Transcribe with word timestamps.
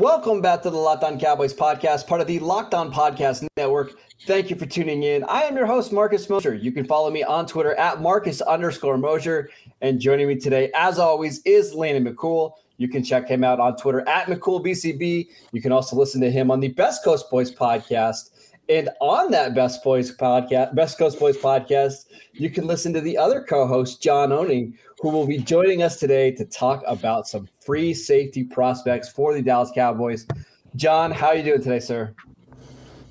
Welcome 0.00 0.40
back 0.40 0.62
to 0.62 0.70
the 0.70 0.78
Locked 0.78 1.04
On 1.04 1.20
Cowboys 1.20 1.52
podcast, 1.52 2.06
part 2.06 2.22
of 2.22 2.26
the 2.26 2.38
Locked 2.38 2.72
On 2.72 2.90
Podcast 2.90 3.46
Network. 3.58 3.92
Thank 4.22 4.48
you 4.48 4.56
for 4.56 4.64
tuning 4.64 5.02
in. 5.02 5.24
I 5.24 5.42
am 5.42 5.54
your 5.54 5.66
host, 5.66 5.92
Marcus 5.92 6.26
Mosher. 6.30 6.54
You 6.54 6.72
can 6.72 6.86
follow 6.86 7.10
me 7.10 7.22
on 7.22 7.44
Twitter 7.44 7.74
at 7.74 8.00
Marcus 8.00 8.40
underscore 8.40 8.96
Mosher. 8.96 9.50
And 9.82 10.00
joining 10.00 10.26
me 10.26 10.36
today, 10.36 10.72
as 10.74 10.98
always, 10.98 11.42
is 11.44 11.74
Landon 11.74 12.10
McCool. 12.10 12.52
You 12.78 12.88
can 12.88 13.04
check 13.04 13.28
him 13.28 13.44
out 13.44 13.60
on 13.60 13.76
Twitter 13.76 14.08
at 14.08 14.26
McCoolBCB. 14.26 15.28
You 15.52 15.60
can 15.60 15.70
also 15.70 15.96
listen 15.96 16.22
to 16.22 16.30
him 16.30 16.50
on 16.50 16.60
the 16.60 16.68
Best 16.68 17.04
Coast 17.04 17.30
Boys 17.30 17.54
podcast. 17.54 18.30
And 18.70 18.88
on 19.00 19.30
that 19.32 19.54
Best 19.54 19.84
Boys 19.84 20.16
podcast, 20.16 20.74
Best 20.74 20.96
Coast 20.96 21.18
Boys 21.18 21.36
podcast, 21.36 22.06
you 22.32 22.48
can 22.48 22.66
listen 22.66 22.94
to 22.94 23.02
the 23.02 23.18
other 23.18 23.42
co-host, 23.42 24.00
John 24.00 24.32
Owning, 24.32 24.78
who 25.00 25.10
will 25.10 25.26
be 25.26 25.36
joining 25.38 25.82
us 25.82 25.98
today 25.98 26.30
to 26.30 26.46
talk 26.46 26.82
about 26.86 27.28
some 27.28 27.48
free 27.70 27.94
safety 27.94 28.42
prospects 28.42 29.08
for 29.08 29.32
the 29.32 29.40
Dallas 29.40 29.70
Cowboys. 29.72 30.26
John, 30.74 31.12
how 31.12 31.28
are 31.28 31.36
you 31.36 31.44
doing 31.44 31.62
today, 31.62 31.78
sir? 31.78 32.12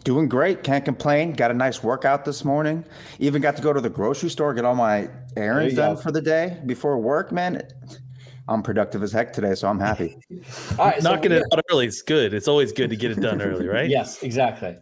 Doing 0.03 0.27
great. 0.27 0.63
Can't 0.63 0.83
complain. 0.83 1.31
Got 1.31 1.51
a 1.51 1.53
nice 1.53 1.81
workout 1.81 2.25
this 2.25 2.43
morning. 2.43 2.83
Even 3.19 3.41
got 3.41 3.55
to 3.55 3.61
go 3.61 3.71
to 3.71 3.79
the 3.79 3.89
grocery 3.89 4.29
store, 4.29 4.53
get 4.53 4.65
all 4.65 4.75
my 4.75 5.09
errands 5.37 5.75
done 5.75 5.95
go. 5.95 6.01
for 6.01 6.11
the 6.11 6.21
day 6.21 6.61
before 6.65 6.97
work, 6.97 7.31
man. 7.31 7.65
I'm 8.49 8.61
productive 8.61 9.01
as 9.01 9.13
heck 9.13 9.31
today, 9.31 9.55
so 9.55 9.69
I'm 9.69 9.79
happy. 9.79 10.17
all 10.77 10.87
right, 10.87 11.01
knocking 11.01 11.31
so 11.31 11.37
it 11.37 11.43
out 11.53 11.63
early 11.71 11.87
is 11.87 12.01
good. 12.01 12.33
It's 12.33 12.49
always 12.49 12.73
good 12.73 12.89
to 12.89 12.97
get 12.97 13.11
it 13.11 13.21
done 13.21 13.41
early, 13.41 13.65
right? 13.65 13.89
yes, 13.89 14.21
exactly. 14.23 14.75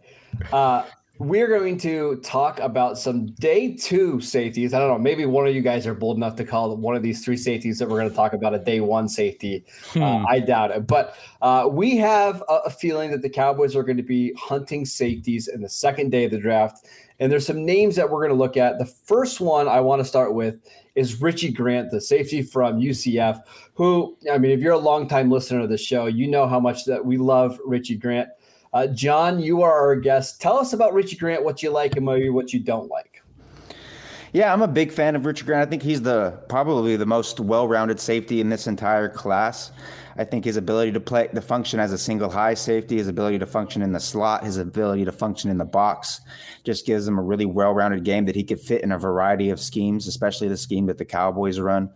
Uh, 0.50 0.86
we're 1.18 1.48
going 1.48 1.76
to 1.78 2.16
talk 2.16 2.60
about 2.60 2.96
some 2.96 3.26
day 3.26 3.74
two 3.74 4.20
safeties. 4.20 4.72
I 4.72 4.78
don't 4.78 4.88
know. 4.88 4.98
Maybe 4.98 5.26
one 5.26 5.48
of 5.48 5.54
you 5.54 5.62
guys 5.62 5.84
are 5.86 5.94
bold 5.94 6.16
enough 6.16 6.36
to 6.36 6.44
call 6.44 6.76
one 6.76 6.94
of 6.94 7.02
these 7.02 7.24
three 7.24 7.36
safeties 7.36 7.78
that 7.78 7.88
we're 7.88 7.98
going 7.98 8.08
to 8.08 8.14
talk 8.14 8.34
about 8.34 8.54
a 8.54 8.58
day 8.58 8.80
one 8.80 9.08
safety. 9.08 9.64
Uh, 9.90 9.92
hmm. 9.92 10.02
Uh, 10.02 10.24
I 10.28 10.40
doubt 10.40 10.70
it. 10.70 10.86
But 10.86 11.16
uh, 11.42 11.68
we 11.70 11.96
have 11.96 12.42
a, 12.48 12.54
a, 12.66 12.70
feeling 12.70 13.10
that 13.10 13.22
the 13.22 13.30
Cowboys 13.30 13.74
are 13.74 13.82
going 13.82 13.96
to 13.96 14.02
be 14.02 14.32
hunting 14.34 14.84
safeties 14.84 15.48
in 15.48 15.60
the 15.60 15.68
second 15.68 16.10
day 16.10 16.24
of 16.24 16.30
the 16.30 16.38
draft. 16.38 16.86
And 17.20 17.32
there's 17.32 17.46
some 17.46 17.64
names 17.64 17.96
that 17.96 18.08
we're 18.08 18.20
going 18.20 18.36
to 18.36 18.38
look 18.38 18.56
at. 18.56 18.78
The 18.78 18.86
first 18.86 19.40
one 19.40 19.66
I 19.66 19.80
want 19.80 20.00
to 20.00 20.04
start 20.04 20.34
with 20.34 20.56
is 20.94 21.20
Richie 21.20 21.52
Grant, 21.52 21.90
the 21.90 22.00
safety 22.00 22.42
from 22.42 22.80
UCF, 22.80 23.40
who, 23.74 24.16
I 24.30 24.38
mean, 24.38 24.52
if 24.52 24.60
you're 24.60 24.72
a 24.72 24.78
longtime 24.78 25.30
listener 25.30 25.60
of 25.60 25.68
the 25.68 25.78
show, 25.78 26.06
you 26.06 26.28
know 26.28 26.46
how 26.46 26.60
much 26.60 26.84
that 26.84 27.04
we 27.04 27.16
love 27.16 27.58
Richie 27.64 27.96
Grant. 27.96 28.28
Uh, 28.78 28.86
John, 28.86 29.40
you 29.40 29.62
are 29.62 29.72
our 29.72 29.96
guest. 29.96 30.40
Tell 30.40 30.56
us 30.56 30.72
about 30.72 30.94
Richie 30.94 31.16
Grant, 31.16 31.42
what 31.42 31.64
you 31.64 31.70
like 31.70 31.96
and 31.96 32.06
maybe 32.06 32.30
what 32.30 32.52
you 32.52 32.60
don't 32.60 32.88
like. 32.88 33.24
Yeah, 34.32 34.52
I'm 34.52 34.62
a 34.62 34.68
big 34.68 34.92
fan 34.92 35.16
of 35.16 35.26
Richie 35.26 35.44
Grant. 35.44 35.66
I 35.66 35.68
think 35.68 35.82
he's 35.82 36.00
the 36.00 36.38
probably 36.48 36.94
the 36.94 37.04
most 37.04 37.40
well-rounded 37.40 37.98
safety 37.98 38.40
in 38.40 38.50
this 38.50 38.68
entire 38.68 39.08
class. 39.08 39.72
I 40.16 40.22
think 40.22 40.44
his 40.44 40.56
ability 40.56 40.92
to 40.92 41.00
play 41.00 41.28
the 41.32 41.42
function 41.42 41.80
as 41.80 41.92
a 41.92 41.98
single 41.98 42.30
high 42.30 42.54
safety, 42.54 42.98
his 42.98 43.08
ability 43.08 43.40
to 43.40 43.46
function 43.46 43.82
in 43.82 43.90
the 43.90 43.98
slot, 43.98 44.44
his 44.44 44.58
ability 44.58 45.04
to 45.06 45.12
function 45.12 45.50
in 45.50 45.58
the 45.58 45.64
box 45.64 46.20
just 46.62 46.86
gives 46.86 47.08
him 47.08 47.18
a 47.18 47.22
really 47.22 47.46
well-rounded 47.46 48.04
game 48.04 48.26
that 48.26 48.36
he 48.36 48.44
could 48.44 48.60
fit 48.60 48.82
in 48.82 48.92
a 48.92 48.98
variety 48.98 49.50
of 49.50 49.58
schemes, 49.58 50.06
especially 50.06 50.46
the 50.46 50.56
scheme 50.56 50.86
that 50.86 50.98
the 50.98 51.04
Cowboys 51.04 51.58
run. 51.58 51.90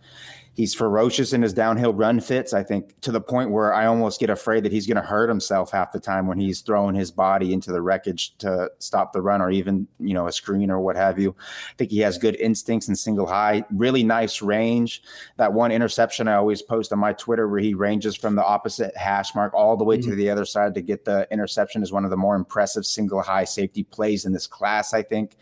He's 0.55 0.73
ferocious 0.73 1.33
in 1.33 1.41
his 1.41 1.53
downhill 1.53 1.93
run 1.93 2.19
fits. 2.19 2.53
I 2.53 2.63
think 2.63 2.99
to 3.01 3.11
the 3.11 3.21
point 3.21 3.51
where 3.51 3.73
I 3.73 3.85
almost 3.85 4.19
get 4.19 4.29
afraid 4.29 4.63
that 4.63 4.71
he's 4.71 4.85
going 4.85 4.97
to 4.97 5.01
hurt 5.01 5.29
himself 5.29 5.71
half 5.71 5.91
the 5.91 5.99
time 5.99 6.27
when 6.27 6.37
he's 6.39 6.61
throwing 6.61 6.95
his 6.95 7.11
body 7.11 7.53
into 7.53 7.71
the 7.71 7.81
wreckage 7.81 8.37
to 8.37 8.69
stop 8.79 9.13
the 9.13 9.21
run 9.21 9.41
or 9.41 9.49
even, 9.49 9.87
you 9.99 10.13
know, 10.13 10.27
a 10.27 10.31
screen 10.31 10.69
or 10.69 10.79
what 10.79 10.95
have 10.95 11.17
you. 11.19 11.35
I 11.39 11.73
think 11.77 11.91
he 11.91 11.99
has 11.99 12.17
good 12.17 12.35
instincts 12.35 12.87
in 12.87 12.95
single 12.95 13.25
high, 13.25 13.63
really 13.71 14.03
nice 14.03 14.41
range. 14.41 15.01
That 15.37 15.53
one 15.53 15.71
interception 15.71 16.27
I 16.27 16.35
always 16.35 16.61
post 16.61 16.93
on 16.93 16.99
my 16.99 17.13
Twitter 17.13 17.47
where 17.47 17.59
he 17.59 17.73
ranges 17.73 18.15
from 18.15 18.35
the 18.35 18.45
opposite 18.45 18.95
hash 18.95 19.33
mark 19.33 19.53
all 19.53 19.75
the 19.75 19.83
way 19.83 19.97
mm-hmm. 19.97 20.11
to 20.11 20.15
the 20.15 20.29
other 20.29 20.45
side 20.45 20.75
to 20.75 20.81
get 20.81 21.05
the 21.05 21.27
interception 21.31 21.81
is 21.81 21.91
one 21.91 22.05
of 22.05 22.11
the 22.11 22.17
more 22.17 22.35
impressive 22.35 22.85
single 22.85 23.21
high 23.21 23.43
safety 23.43 23.83
plays 23.83 24.25
in 24.25 24.33
this 24.33 24.47
class, 24.47 24.93
I 24.93 25.01
think 25.01 25.35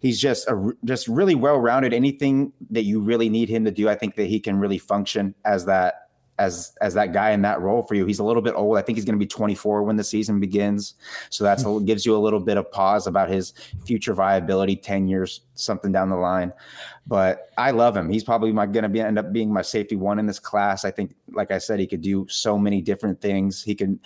he's 0.00 0.20
just 0.20 0.48
a 0.48 0.72
just 0.84 1.06
really 1.08 1.34
well 1.34 1.58
rounded. 1.58 1.92
Anything 1.92 2.52
that 2.70 2.82
you 2.84 3.00
really 3.00 3.28
need 3.28 3.48
him 3.48 3.64
to 3.64 3.70
do, 3.70 3.88
I 3.88 3.94
think 3.94 4.16
that 4.16 4.26
he 4.26 4.40
can 4.40 4.58
really 4.58 4.78
function 4.78 5.34
as 5.44 5.66
that 5.66 6.08
as 6.38 6.72
as 6.80 6.94
that 6.94 7.12
guy 7.12 7.30
in 7.30 7.42
that 7.42 7.60
role 7.60 7.82
for 7.82 7.94
you. 7.94 8.06
He's 8.06 8.18
a 8.18 8.24
little 8.24 8.42
bit 8.42 8.54
old. 8.56 8.78
I 8.78 8.82
think 8.82 8.96
he's 8.96 9.04
going 9.04 9.18
to 9.18 9.22
be 9.22 9.28
24 9.28 9.82
when 9.82 9.96
the 9.96 10.04
season 10.04 10.40
begins. 10.40 10.94
So 11.28 11.44
that's 11.44 11.62
hmm. 11.62 11.68
a, 11.68 11.80
gives 11.80 12.04
you 12.04 12.16
a 12.16 12.18
little 12.18 12.40
bit 12.40 12.56
of 12.56 12.70
pause 12.72 13.06
about 13.06 13.28
his 13.28 13.52
future 13.84 14.14
viability 14.14 14.74
10 14.74 15.06
years 15.06 15.42
something 15.54 15.92
down 15.92 16.08
the 16.08 16.16
line. 16.16 16.52
But 17.10 17.50
I 17.58 17.72
love 17.72 17.96
him. 17.96 18.08
He's 18.08 18.22
probably 18.22 18.52
my 18.52 18.66
going 18.66 18.84
to 18.84 18.88
be 18.88 19.00
end 19.00 19.18
up 19.18 19.32
being 19.32 19.52
my 19.52 19.62
safety 19.62 19.96
one 19.96 20.20
in 20.20 20.26
this 20.26 20.38
class. 20.38 20.84
I 20.84 20.92
think, 20.92 21.16
like 21.32 21.50
I 21.50 21.58
said, 21.58 21.80
he 21.80 21.86
could 21.88 22.02
do 22.02 22.24
so 22.28 22.56
many 22.56 22.80
different 22.80 23.20
things. 23.20 23.64
He 23.64 23.74
can. 23.74 23.98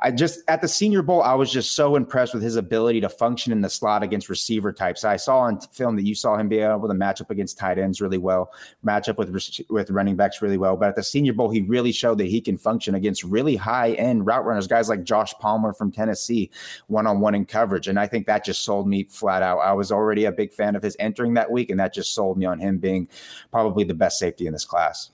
I 0.00 0.10
just 0.10 0.40
at 0.46 0.60
the 0.60 0.68
Senior 0.68 1.00
Bowl, 1.00 1.22
I 1.22 1.32
was 1.32 1.50
just 1.50 1.74
so 1.74 1.96
impressed 1.96 2.34
with 2.34 2.42
his 2.42 2.56
ability 2.56 3.00
to 3.00 3.08
function 3.08 3.50
in 3.50 3.62
the 3.62 3.70
slot 3.70 4.02
against 4.02 4.28
receiver 4.28 4.74
types. 4.74 5.04
I 5.04 5.16
saw 5.16 5.38
on 5.38 5.58
film 5.72 5.96
that 5.96 6.04
you 6.04 6.14
saw 6.14 6.36
him 6.36 6.50
be 6.50 6.58
able 6.58 6.86
to 6.86 6.92
match 6.92 7.22
up 7.22 7.30
against 7.30 7.56
tight 7.56 7.78
ends 7.78 8.02
really 8.02 8.18
well, 8.18 8.52
match 8.82 9.08
up 9.08 9.16
with 9.16 9.34
with 9.70 9.90
running 9.90 10.16
backs 10.16 10.42
really 10.42 10.58
well. 10.58 10.76
But 10.76 10.90
at 10.90 10.96
the 10.96 11.02
Senior 11.02 11.32
Bowl, 11.32 11.48
he 11.48 11.62
really 11.62 11.92
showed 11.92 12.18
that 12.18 12.26
he 12.26 12.42
can 12.42 12.58
function 12.58 12.94
against 12.94 13.24
really 13.24 13.56
high 13.56 13.92
end 13.92 14.26
route 14.26 14.44
runners, 14.44 14.66
guys 14.66 14.90
like 14.90 15.04
Josh 15.04 15.32
Palmer 15.40 15.72
from 15.72 15.90
Tennessee, 15.90 16.50
one 16.88 17.06
on 17.06 17.20
one 17.20 17.34
in 17.34 17.46
coverage. 17.46 17.88
And 17.88 17.98
I 17.98 18.06
think 18.06 18.26
that 18.26 18.44
just 18.44 18.64
sold 18.64 18.86
me 18.86 19.04
flat 19.04 19.42
out. 19.42 19.60
I 19.60 19.72
was 19.72 19.90
already 19.90 20.26
a 20.26 20.32
big 20.32 20.52
fan 20.52 20.76
of 20.76 20.82
his 20.82 20.94
entering 21.00 21.32
that 21.34 21.50
week, 21.50 21.70
and 21.70 21.80
that 21.80 21.94
just 21.94 22.12
sold 22.12 22.36
me 22.36 22.49
on 22.50 22.60
him 22.60 22.78
being 22.78 23.08
probably 23.50 23.84
the 23.84 23.94
best 23.94 24.18
safety 24.18 24.46
in 24.46 24.52
this 24.52 24.64
class. 24.64 25.10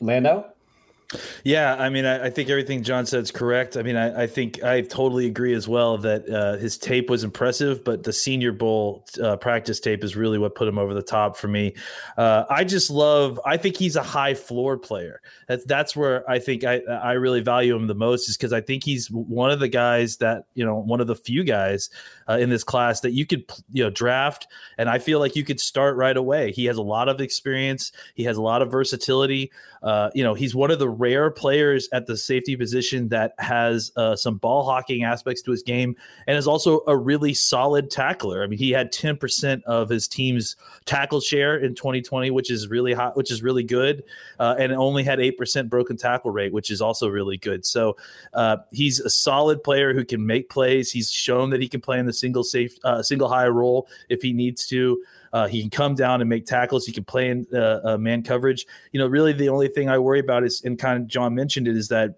Lando? 0.00 0.46
Yeah, 1.42 1.74
I 1.74 1.88
mean, 1.88 2.04
I, 2.04 2.26
I, 2.26 2.30
think 2.30 2.50
everything 2.50 2.84
John 2.84 3.04
said 3.04 3.22
is 3.22 3.32
correct. 3.32 3.76
I 3.76 3.82
mean, 3.82 3.96
I, 3.96 4.22
I 4.22 4.26
think 4.28 4.62
I 4.62 4.82
totally 4.82 5.26
agree 5.26 5.54
as 5.54 5.66
well 5.66 5.98
that 5.98 6.28
uh, 6.28 6.56
his 6.56 6.78
tape 6.78 7.10
was 7.10 7.24
impressive, 7.24 7.82
but 7.82 8.04
the 8.04 8.12
Senior 8.12 8.52
Bowl 8.52 9.04
uh, 9.20 9.36
practice 9.36 9.80
tape 9.80 10.04
is 10.04 10.14
really 10.14 10.38
what 10.38 10.54
put 10.54 10.68
him 10.68 10.78
over 10.78 10.94
the 10.94 11.02
top 11.02 11.36
for 11.36 11.48
me. 11.48 11.74
Uh, 12.16 12.44
I 12.48 12.62
just 12.62 12.90
love. 12.90 13.40
I 13.44 13.56
think 13.56 13.76
he's 13.76 13.96
a 13.96 14.04
high 14.04 14.34
floor 14.34 14.78
player. 14.78 15.20
That's 15.48 15.64
that's 15.64 15.96
where 15.96 16.28
I 16.30 16.38
think 16.38 16.62
I 16.62 16.76
I 16.78 17.12
really 17.12 17.40
value 17.40 17.74
him 17.74 17.88
the 17.88 17.94
most 17.94 18.28
is 18.28 18.36
because 18.36 18.52
I 18.52 18.60
think 18.60 18.84
he's 18.84 19.10
one 19.10 19.50
of 19.50 19.58
the 19.58 19.68
guys 19.68 20.18
that 20.18 20.44
you 20.54 20.64
know 20.64 20.76
one 20.76 21.00
of 21.00 21.08
the 21.08 21.16
few 21.16 21.42
guys 21.42 21.90
uh, 22.28 22.38
in 22.38 22.50
this 22.50 22.62
class 22.62 23.00
that 23.00 23.12
you 23.12 23.26
could 23.26 23.50
you 23.72 23.82
know 23.82 23.90
draft, 23.90 24.46
and 24.78 24.88
I 24.88 25.00
feel 25.00 25.18
like 25.18 25.34
you 25.34 25.42
could 25.42 25.60
start 25.60 25.96
right 25.96 26.16
away. 26.16 26.52
He 26.52 26.66
has 26.66 26.76
a 26.76 26.82
lot 26.82 27.08
of 27.08 27.20
experience. 27.20 27.90
He 28.14 28.22
has 28.24 28.36
a 28.36 28.42
lot 28.42 28.62
of 28.62 28.70
versatility. 28.70 29.50
Uh, 29.82 30.10
you 30.14 30.22
know, 30.22 30.34
he's 30.34 30.54
one 30.54 30.70
of 30.70 30.78
the 30.78 30.88
rare 30.88 31.30
players 31.30 31.88
at 31.92 32.06
the 32.06 32.16
safety 32.16 32.56
position 32.56 33.08
that 33.08 33.34
has 33.38 33.92
uh, 33.96 34.14
some 34.14 34.36
ball 34.36 34.64
hawking 34.64 35.04
aspects 35.04 35.42
to 35.42 35.50
his 35.50 35.62
game 35.62 35.96
and 36.26 36.36
is 36.36 36.46
also 36.46 36.82
a 36.86 36.96
really 36.96 37.32
solid 37.32 37.90
tackler. 37.90 38.42
I 38.42 38.46
mean, 38.46 38.58
he 38.58 38.70
had 38.70 38.92
10% 38.92 39.62
of 39.64 39.88
his 39.88 40.06
team's 40.06 40.56
tackle 40.84 41.20
share 41.20 41.56
in 41.56 41.74
2020, 41.74 42.30
which 42.30 42.50
is 42.50 42.68
really 42.68 42.92
hot, 42.92 43.16
which 43.16 43.30
is 43.30 43.42
really 43.42 43.64
good, 43.64 44.04
uh, 44.38 44.56
and 44.58 44.72
only 44.72 45.02
had 45.02 45.18
8% 45.18 45.68
broken 45.68 45.96
tackle 45.96 46.30
rate, 46.30 46.52
which 46.52 46.70
is 46.70 46.82
also 46.82 47.08
really 47.08 47.38
good. 47.38 47.64
So 47.64 47.96
uh, 48.34 48.58
he's 48.70 49.00
a 49.00 49.10
solid 49.10 49.62
player 49.64 49.94
who 49.94 50.04
can 50.04 50.26
make 50.26 50.50
plays. 50.50 50.92
He's 50.92 51.10
shown 51.10 51.50
that 51.50 51.60
he 51.60 51.68
can 51.68 51.80
play 51.80 51.98
in 51.98 52.06
the 52.06 52.12
single 52.12 52.44
safe, 52.44 52.76
uh, 52.84 53.02
single 53.02 53.28
high 53.28 53.48
role 53.48 53.88
if 54.08 54.20
he 54.20 54.32
needs 54.32 54.66
to. 54.68 55.02
Uh, 55.32 55.46
he 55.46 55.60
can 55.60 55.70
come 55.70 55.94
down 55.94 56.20
and 56.20 56.28
make 56.28 56.46
tackles. 56.46 56.86
He 56.86 56.92
can 56.92 57.04
play 57.04 57.28
in 57.28 57.46
uh, 57.52 57.80
uh, 57.84 57.98
man 57.98 58.22
coverage. 58.22 58.66
You 58.92 59.00
know, 59.00 59.06
really 59.06 59.32
the 59.32 59.48
only 59.48 59.68
thing 59.68 59.88
I 59.88 59.98
worry 59.98 60.20
about 60.20 60.44
is, 60.44 60.62
and 60.64 60.78
kind 60.78 61.02
of 61.02 61.08
John 61.08 61.34
mentioned 61.34 61.68
it, 61.68 61.76
is 61.76 61.88
that 61.88 62.16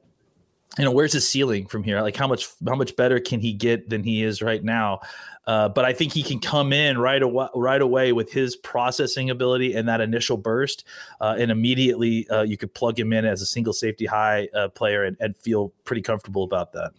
you 0.78 0.84
know 0.84 0.90
where's 0.90 1.12
his 1.12 1.28
ceiling 1.28 1.66
from 1.66 1.82
here 1.82 2.00
like 2.00 2.16
how 2.16 2.26
much 2.26 2.48
how 2.66 2.74
much 2.74 2.96
better 2.96 3.20
can 3.20 3.40
he 3.40 3.52
get 3.52 3.90
than 3.90 4.02
he 4.02 4.22
is 4.22 4.40
right 4.40 4.64
now 4.64 5.00
uh, 5.46 5.68
but 5.68 5.84
i 5.84 5.92
think 5.92 6.12
he 6.12 6.22
can 6.22 6.40
come 6.40 6.72
in 6.72 6.96
right 6.96 7.22
away 7.22 7.46
right 7.54 7.82
away 7.82 8.12
with 8.12 8.32
his 8.32 8.56
processing 8.56 9.28
ability 9.28 9.74
and 9.74 9.88
that 9.88 10.00
initial 10.00 10.36
burst 10.36 10.84
uh, 11.20 11.36
and 11.38 11.50
immediately 11.50 12.26
uh, 12.30 12.42
you 12.42 12.56
could 12.56 12.72
plug 12.72 12.98
him 12.98 13.12
in 13.12 13.24
as 13.24 13.42
a 13.42 13.46
single 13.46 13.72
safety 13.72 14.06
high 14.06 14.48
uh, 14.54 14.68
player 14.68 15.04
and, 15.04 15.16
and, 15.20 15.36
feel 15.36 15.72
pretty 15.84 16.02
comfortable 16.02 16.44
about 16.44 16.72
that 16.72 16.92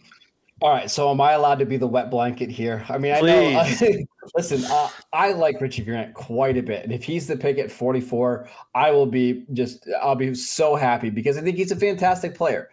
all 0.60 0.70
right 0.70 0.90
so 0.90 1.10
am 1.10 1.20
i 1.20 1.32
allowed 1.32 1.58
to 1.58 1.66
be 1.66 1.76
the 1.76 1.86
wet 1.86 2.10
blanket 2.10 2.50
here 2.50 2.84
i 2.88 2.98
mean 2.98 3.16
Please. 3.18 3.82
i 3.82 3.86
know 3.86 4.04
listen 4.36 4.64
uh, 4.70 4.88
i 5.12 5.32
like 5.32 5.60
richie 5.60 5.84
grant 5.84 6.14
quite 6.14 6.56
a 6.56 6.62
bit 6.62 6.84
and 6.84 6.92
if 6.92 7.04
he's 7.04 7.26
the 7.26 7.36
pick 7.36 7.58
at 7.58 7.70
44 7.70 8.48
i 8.74 8.90
will 8.90 9.06
be 9.06 9.44
just 9.52 9.88
i'll 10.00 10.14
be 10.14 10.34
so 10.34 10.76
happy 10.76 11.10
because 11.10 11.36
i 11.36 11.40
think 11.40 11.56
he's 11.56 11.72
a 11.72 11.76
fantastic 11.76 12.34
player 12.34 12.70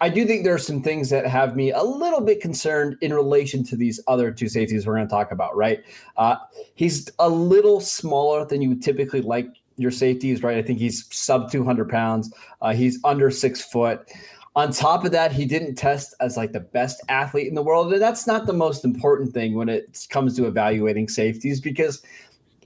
I 0.00 0.08
do 0.08 0.26
think 0.26 0.44
there 0.44 0.54
are 0.54 0.58
some 0.58 0.82
things 0.82 1.08
that 1.10 1.26
have 1.26 1.56
me 1.56 1.70
a 1.70 1.82
little 1.82 2.20
bit 2.20 2.40
concerned 2.40 2.96
in 3.00 3.12
relation 3.12 3.64
to 3.64 3.76
these 3.76 4.00
other 4.08 4.30
two 4.32 4.48
safeties 4.48 4.86
we're 4.86 4.96
going 4.96 5.06
to 5.06 5.10
talk 5.10 5.30
about, 5.30 5.56
right? 5.56 5.84
Uh, 6.16 6.36
he's 6.74 7.08
a 7.20 7.28
little 7.28 7.80
smaller 7.80 8.44
than 8.44 8.60
you 8.60 8.70
would 8.70 8.82
typically 8.82 9.22
like 9.22 9.46
your 9.76 9.90
safeties, 9.90 10.42
right? 10.42 10.58
I 10.58 10.62
think 10.62 10.78
he's 10.78 11.06
sub 11.14 11.50
200 11.50 11.88
pounds. 11.88 12.32
Uh, 12.60 12.72
he's 12.72 12.98
under 13.04 13.30
six 13.30 13.62
foot. 13.62 14.08
On 14.56 14.70
top 14.70 15.04
of 15.04 15.10
that, 15.10 15.32
he 15.32 15.44
didn't 15.44 15.74
test 15.74 16.14
as 16.20 16.36
like 16.36 16.52
the 16.52 16.60
best 16.60 17.02
athlete 17.08 17.48
in 17.48 17.54
the 17.54 17.62
world. 17.62 17.92
And 17.92 18.00
that's 18.00 18.26
not 18.26 18.46
the 18.46 18.52
most 18.52 18.84
important 18.84 19.34
thing 19.34 19.54
when 19.54 19.68
it 19.68 20.06
comes 20.10 20.36
to 20.36 20.46
evaluating 20.46 21.08
safeties 21.08 21.60
because 21.60 22.02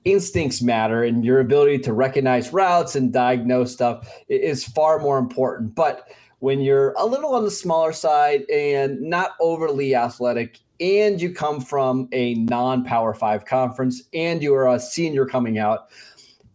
instincts 0.05 0.61
matter 0.61 1.05
and 1.05 1.25
your 1.25 1.40
ability 1.40 1.79
to 1.79 1.93
recognize 1.93 2.52
routes 2.52 2.94
and 2.94 3.12
diagnose 3.12 3.73
stuff 3.73 4.08
is 4.29 4.64
far 4.64 4.99
more 4.99 5.19
important. 5.19 5.75
But 5.75 6.08
when 6.40 6.61
you're 6.61 6.93
a 6.93 7.06
little 7.06 7.35
on 7.35 7.44
the 7.44 7.50
smaller 7.50 7.93
side 7.93 8.49
and 8.50 9.00
not 9.00 9.32
overly 9.40 9.94
athletic, 9.94 10.58
and 10.81 11.20
you 11.20 11.32
come 11.32 11.61
from 11.61 12.08
a 12.12 12.35
non 12.35 12.85
Power 12.85 13.12
Five 13.12 13.44
conference 13.44 14.02
and 14.14 14.43
you 14.43 14.55
are 14.55 14.69
a 14.69 14.79
senior 14.79 15.26
coming 15.26 15.58
out, 15.58 15.88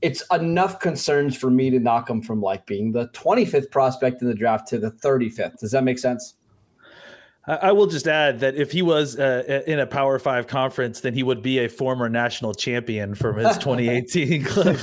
it's 0.04 0.22
enough 0.32 0.82
concerns 0.82 1.36
for 1.36 1.50
me 1.50 1.70
to 1.70 1.80
knock 1.80 2.10
him 2.10 2.22
from 2.22 2.42
like 2.42 2.66
being 2.66 2.92
the 2.92 3.08
25th 3.10 3.72
prospect 3.72 4.22
in 4.22 4.28
the 4.28 4.36
draft 4.36 4.68
to 4.68 4.78
the 4.78 4.92
35th. 4.92 5.60
Does 5.60 5.72
that 5.72 5.86
make 5.86 5.98
sense? 5.98 6.36
I 7.46 7.74
will 7.74 7.88
just 7.88 8.08
add 8.08 8.40
that 8.40 8.56
if 8.56 8.72
he 8.72 8.82
was 8.82 9.20
uh, 9.20 9.64
in 9.68 9.80
a 9.80 9.86
Power 9.86 10.18
Five 10.18 10.48
conference, 10.48 11.02
then 11.02 11.14
he 11.14 11.24
would 11.24 11.42
be 11.42 11.60
a 11.60 11.68
former 11.68 12.08
national 12.08 12.54
champion 12.54 13.16
from 13.16 13.36
his 13.36 13.58
2018 13.58 14.46
club. 14.46 14.78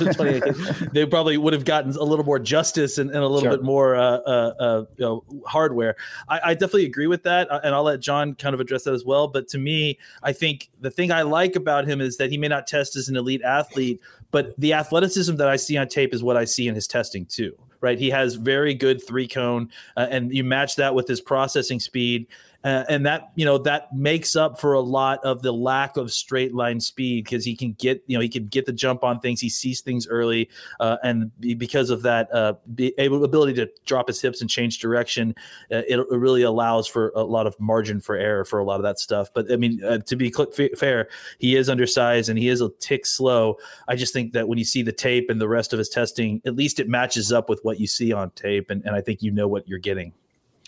They 0.93 1.07
probably 1.07 1.37
would 1.37 1.53
have 1.53 1.65
gotten 1.65 1.89
a 1.95 2.03
little 2.03 2.23
more 2.23 2.37
justice 2.37 2.99
and, 2.99 3.09
and 3.09 3.17
a 3.17 3.27
little 3.27 3.49
sure. 3.49 3.57
bit 3.57 3.63
more 3.63 3.95
uh, 3.95 4.17
uh, 4.17 4.53
uh, 4.59 4.85
you 4.95 5.05
know, 5.05 5.23
hardware. 5.47 5.95
I, 6.29 6.41
I, 6.43 6.53
definitely 6.53 6.85
agree 6.85 7.07
with 7.07 7.23
that, 7.23 7.51
uh, 7.51 7.61
and 7.63 7.73
I'll 7.73 7.81
let 7.81 7.99
John 7.99 8.35
kind 8.35 8.53
of 8.53 8.59
address 8.59 8.83
that 8.83 8.93
as 8.93 9.03
well. 9.03 9.27
But 9.27 9.47
to 9.49 9.57
me, 9.57 9.97
I 10.21 10.31
think 10.31 10.69
the 10.81 10.91
thing 10.91 11.11
I 11.11 11.23
like 11.23 11.55
about 11.55 11.87
him 11.87 11.99
is 11.99 12.17
that 12.17 12.29
he 12.29 12.37
may 12.37 12.47
not 12.47 12.67
test 12.67 12.95
as 12.95 13.09
an 13.09 13.15
elite 13.15 13.41
athlete, 13.41 13.99
but 14.31 14.59
the 14.59 14.73
athleticism 14.73 15.35
that 15.35 15.47
I 15.47 15.55
see 15.55 15.77
on 15.77 15.87
tape 15.87 16.13
is 16.13 16.23
what 16.23 16.37
I 16.37 16.45
see 16.45 16.67
in 16.67 16.75
his 16.75 16.87
testing 16.87 17.25
too. 17.25 17.55
Right, 17.81 17.97
he 17.97 18.11
has 18.11 18.35
very 18.35 18.75
good 18.75 19.05
three 19.05 19.27
cone, 19.27 19.69
uh, 19.97 20.05
and 20.11 20.31
you 20.31 20.43
match 20.43 20.75
that 20.75 20.93
with 20.93 21.07
his 21.07 21.19
processing 21.19 21.79
speed 21.79 22.27
uh, 22.63 22.83
and 22.89 23.05
that 23.05 23.31
you 23.35 23.45
know 23.45 23.57
that 23.57 23.93
makes 23.93 24.35
up 24.35 24.59
for 24.59 24.73
a 24.73 24.79
lot 24.79 25.23
of 25.23 25.41
the 25.41 25.51
lack 25.51 25.97
of 25.97 26.11
straight 26.11 26.53
line 26.53 26.79
speed 26.79 27.23
because 27.23 27.43
he 27.43 27.55
can 27.55 27.73
get 27.73 28.03
you 28.07 28.17
know 28.17 28.21
he 28.21 28.29
can 28.29 28.47
get 28.47 28.65
the 28.65 28.73
jump 28.73 29.03
on 29.03 29.19
things. 29.19 29.41
He 29.41 29.49
sees 29.49 29.81
things 29.81 30.07
early 30.07 30.49
uh, 30.79 30.97
and 31.03 31.31
because 31.39 31.89
of 31.89 32.01
that 32.03 32.33
uh, 32.33 32.53
ability 32.97 33.53
to 33.55 33.69
drop 33.85 34.07
his 34.07 34.21
hips 34.21 34.41
and 34.41 34.49
change 34.49 34.79
direction 34.79 35.35
uh, 35.71 35.83
it, 35.87 35.99
it, 35.99 36.21
really 36.21 36.43
allows 36.43 36.87
for 36.87 37.11
a 37.15 37.23
lot 37.23 37.47
of 37.47 37.59
margin 37.59 37.99
for 37.99 38.15
error 38.15 38.45
for 38.45 38.59
a 38.59 38.63
lot 38.63 38.75
of 38.75 38.83
that 38.83 38.99
stuff. 38.99 39.29
But 39.33 39.51
i 39.51 39.55
mean 39.55 39.83
uh, 39.83 39.99
to 39.99 40.15
be 40.15 40.31
fair 40.77 41.09
he 41.39 41.55
is 41.55 41.69
undersized 41.69 42.29
and 42.29 42.37
he 42.37 42.47
is 42.47 42.61
a 42.61 42.69
tick 42.79 43.05
slow. 43.05 43.57
I 43.87 43.95
just 43.95 44.13
think 44.13 44.33
that 44.33 44.47
when 44.47 44.57
you 44.57 44.65
see 44.65 44.83
the 44.83 44.91
tape 44.91 45.29
and 45.29 45.41
the 45.41 45.47
rest 45.47 45.73
of 45.73 45.79
his 45.79 45.89
testing 45.89 46.41
at 46.45 46.55
least 46.55 46.79
it 46.79 46.87
matches 46.87 47.31
up 47.31 47.49
with 47.49 47.59
what 47.63 47.79
you 47.79 47.87
see 47.87 48.13
on 48.13 48.31
tape 48.31 48.69
and, 48.69 48.83
and 48.85 48.95
i 48.95 49.01
think 49.01 49.21
you 49.21 49.31
know 49.31 49.47
what 49.47 49.67
you're 49.67 49.79
getting 49.79 50.13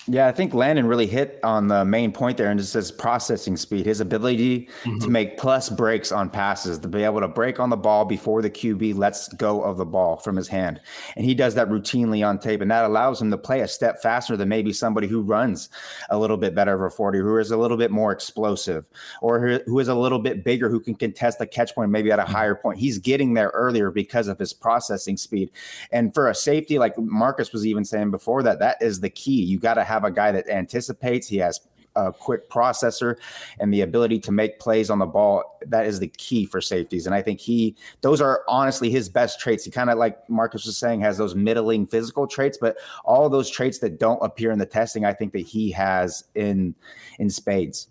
yeah, 0.07 0.27
I 0.27 0.33
think 0.33 0.53
Landon 0.53 0.85
really 0.85 1.07
hit 1.07 1.39
on 1.43 1.69
the 1.69 1.85
main 1.85 2.11
point 2.11 2.37
there, 2.37 2.51
and 2.51 2.59
just 2.59 2.73
his 2.73 2.91
processing 2.91 3.55
speed, 3.55 3.85
his 3.85 4.01
ability 4.01 4.67
mm-hmm. 4.83 4.99
to 4.99 5.09
make 5.09 5.37
plus 5.37 5.69
breaks 5.69 6.11
on 6.11 6.29
passes, 6.29 6.77
to 6.79 6.89
be 6.89 7.03
able 7.03 7.21
to 7.21 7.27
break 7.29 7.57
on 7.57 7.69
the 7.69 7.77
ball 7.77 8.03
before 8.03 8.41
the 8.41 8.49
QB 8.49 8.95
lets 8.95 9.29
go 9.29 9.63
of 9.63 9.77
the 9.77 9.85
ball 9.85 10.17
from 10.17 10.35
his 10.35 10.49
hand, 10.49 10.81
and 11.15 11.25
he 11.25 11.33
does 11.33 11.55
that 11.55 11.69
routinely 11.69 12.27
on 12.27 12.37
tape, 12.37 12.59
and 12.59 12.69
that 12.69 12.83
allows 12.83 13.21
him 13.21 13.31
to 13.31 13.37
play 13.37 13.61
a 13.61 13.67
step 13.67 14.01
faster 14.01 14.35
than 14.35 14.49
maybe 14.49 14.73
somebody 14.73 15.07
who 15.07 15.21
runs 15.21 15.69
a 16.09 16.17
little 16.17 16.35
bit 16.35 16.53
better 16.53 16.73
over 16.73 16.89
forty, 16.89 17.19
who 17.19 17.37
is 17.37 17.51
a 17.51 17.57
little 17.57 17.77
bit 17.77 17.91
more 17.91 18.11
explosive, 18.11 18.85
or 19.21 19.61
who 19.65 19.79
is 19.79 19.87
a 19.87 19.95
little 19.95 20.19
bit 20.19 20.43
bigger, 20.43 20.69
who 20.69 20.81
can 20.81 20.95
contest 20.95 21.39
the 21.39 21.47
catch 21.47 21.73
point 21.73 21.91
maybe 21.91 22.11
at 22.11 22.19
a 22.19 22.25
higher 22.25 22.55
point. 22.55 22.77
He's 22.77 22.97
getting 22.97 23.35
there 23.35 23.51
earlier 23.53 23.89
because 23.89 24.27
of 24.27 24.37
his 24.37 24.51
processing 24.51 25.15
speed, 25.15 25.49
and 25.93 26.13
for 26.13 26.29
a 26.29 26.35
safety 26.35 26.77
like 26.77 26.97
Marcus 26.97 27.53
was 27.53 27.65
even 27.65 27.85
saying 27.85 28.11
before 28.11 28.43
that, 28.43 28.59
that 28.59 28.81
is 28.81 28.99
the 28.99 29.09
key. 29.09 29.41
You 29.41 29.59
got 29.59 29.75
to 29.75 29.92
have 29.93 30.03
a 30.03 30.11
guy 30.11 30.31
that 30.31 30.49
anticipates. 30.49 31.27
He 31.27 31.37
has 31.37 31.61
a 31.95 32.11
quick 32.11 32.49
processor 32.49 33.17
and 33.59 33.71
the 33.71 33.81
ability 33.81 34.19
to 34.19 34.31
make 34.31 34.59
plays 34.59 34.89
on 34.89 34.97
the 34.97 35.05
ball 35.05 35.59
that 35.67 35.85
is 35.85 35.99
the 35.99 36.07
key 36.07 36.43
for 36.43 36.59
safeties 36.59 37.05
and 37.05 37.13
i 37.13 37.21
think 37.21 37.39
he 37.39 37.75
those 38.01 38.19
are 38.19 38.41
honestly 38.47 38.89
his 38.89 39.07
best 39.07 39.39
traits 39.39 39.63
he 39.63 39.69
kind 39.69 39.91
of 39.91 39.97
like 39.99 40.27
marcus 40.27 40.65
was 40.65 40.75
saying 40.75 40.99
has 40.99 41.19
those 41.19 41.35
middling 41.35 41.85
physical 41.85 42.25
traits 42.25 42.57
but 42.59 42.77
all 43.05 43.29
those 43.29 43.47
traits 43.47 43.77
that 43.77 43.99
don't 43.99 44.17
appear 44.23 44.49
in 44.49 44.57
the 44.57 44.65
testing 44.65 45.05
i 45.05 45.13
think 45.13 45.31
that 45.31 45.45
he 45.45 45.69
has 45.69 46.23
in 46.33 46.73
in 47.19 47.29
spades 47.29 47.89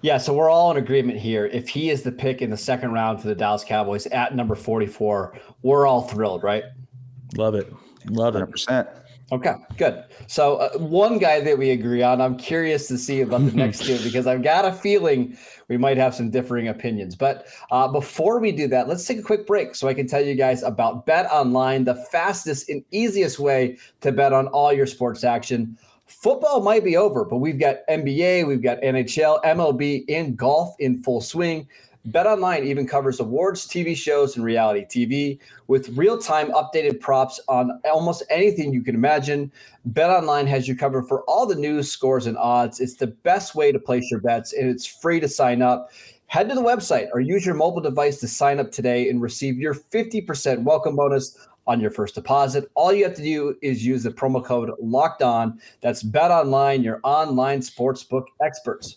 yeah, 0.00 0.18
so 0.18 0.34
we're 0.34 0.50
all 0.50 0.70
in 0.70 0.76
agreement 0.76 1.18
here. 1.18 1.46
If 1.46 1.66
he 1.66 1.88
is 1.88 2.02
the 2.02 2.12
pick 2.12 2.42
in 2.42 2.50
the 2.50 2.58
second 2.58 2.92
round 2.92 3.22
for 3.22 3.28
the 3.28 3.34
Dallas 3.34 3.64
Cowboys 3.64 4.06
at 4.08 4.36
number 4.36 4.54
44, 4.54 5.40
we're 5.62 5.86
all 5.86 6.02
thrilled, 6.02 6.42
right? 6.42 6.64
Love 7.38 7.54
it. 7.54 7.72
Love 8.10 8.36
it. 8.36 8.46
100%. 9.30 9.32
Okay, 9.32 9.54
good. 9.76 10.04
So 10.26 10.56
uh, 10.56 10.78
one 10.78 11.18
guy 11.18 11.40
that 11.40 11.56
we 11.56 11.70
agree 11.70 12.02
on, 12.02 12.20
I'm 12.20 12.36
curious 12.36 12.88
to 12.88 12.98
see 12.98 13.22
about 13.22 13.44
the 13.46 13.52
next 13.56 13.84
two 13.84 13.98
because 14.02 14.26
I've 14.26 14.42
got 14.42 14.64
a 14.64 14.72
feeling 14.72 15.36
we 15.68 15.76
might 15.76 15.96
have 15.96 16.14
some 16.14 16.30
differing 16.30 16.68
opinions. 16.68 17.16
But 17.16 17.46
uh, 17.70 17.88
before 17.88 18.38
we 18.38 18.52
do 18.52 18.68
that, 18.68 18.88
let's 18.88 19.06
take 19.06 19.18
a 19.18 19.22
quick 19.22 19.46
break 19.46 19.74
so 19.74 19.88
I 19.88 19.94
can 19.94 20.06
tell 20.06 20.22
you 20.22 20.34
guys 20.34 20.62
about 20.62 21.06
Bet 21.06 21.26
Online, 21.30 21.84
the 21.84 21.94
fastest 21.94 22.68
and 22.68 22.84
easiest 22.90 23.38
way 23.38 23.78
to 24.02 24.12
bet 24.12 24.32
on 24.32 24.48
all 24.48 24.72
your 24.72 24.86
sports 24.86 25.24
action. 25.24 25.78
Football 26.06 26.62
might 26.62 26.84
be 26.84 26.96
over, 26.98 27.24
but 27.24 27.38
we've 27.38 27.58
got 27.58 27.78
NBA, 27.88 28.46
we've 28.46 28.62
got 28.62 28.80
NHL, 28.82 29.42
MLB, 29.42 30.04
and 30.08 30.36
golf 30.36 30.74
in 30.78 31.02
full 31.02 31.22
swing. 31.22 31.66
BetOnline 32.10 32.64
even 32.64 32.86
covers 32.86 33.18
awards, 33.18 33.66
TV 33.66 33.96
shows, 33.96 34.36
and 34.36 34.44
reality 34.44 34.84
TV 34.84 35.38
with 35.68 35.96
real-time 35.96 36.50
updated 36.52 37.00
props 37.00 37.40
on 37.48 37.80
almost 37.90 38.22
anything 38.28 38.74
you 38.74 38.82
can 38.82 38.94
imagine. 38.94 39.50
BetOnline 39.90 40.46
has 40.46 40.68
you 40.68 40.76
covered 40.76 41.08
for 41.08 41.22
all 41.22 41.46
the 41.46 41.54
news, 41.54 41.90
scores, 41.90 42.26
and 42.26 42.36
odds. 42.36 42.78
It's 42.78 42.96
the 42.96 43.06
best 43.06 43.54
way 43.54 43.72
to 43.72 43.78
place 43.78 44.10
your 44.10 44.20
bets, 44.20 44.52
and 44.52 44.68
it's 44.68 44.86
free 44.86 45.18
to 45.18 45.28
sign 45.28 45.62
up. 45.62 45.90
Head 46.26 46.50
to 46.50 46.54
the 46.54 46.62
website 46.62 47.08
or 47.14 47.20
use 47.20 47.46
your 47.46 47.54
mobile 47.54 47.80
device 47.80 48.18
to 48.20 48.28
sign 48.28 48.60
up 48.60 48.70
today 48.70 49.08
and 49.08 49.22
receive 49.22 49.58
your 49.58 49.74
50% 49.74 50.62
welcome 50.62 50.96
bonus 50.96 51.38
on 51.66 51.80
your 51.80 51.90
first 51.90 52.14
deposit. 52.14 52.70
All 52.74 52.92
you 52.92 53.04
have 53.04 53.14
to 53.14 53.22
do 53.22 53.56
is 53.62 53.86
use 53.86 54.02
the 54.02 54.10
promo 54.10 54.44
code 54.44 54.70
locked 54.78 55.22
on. 55.22 55.58
That's 55.80 56.02
Bet 56.02 56.30
Online, 56.30 56.82
your 56.82 57.00
online 57.02 57.60
sportsbook 57.60 58.24
experts. 58.42 58.96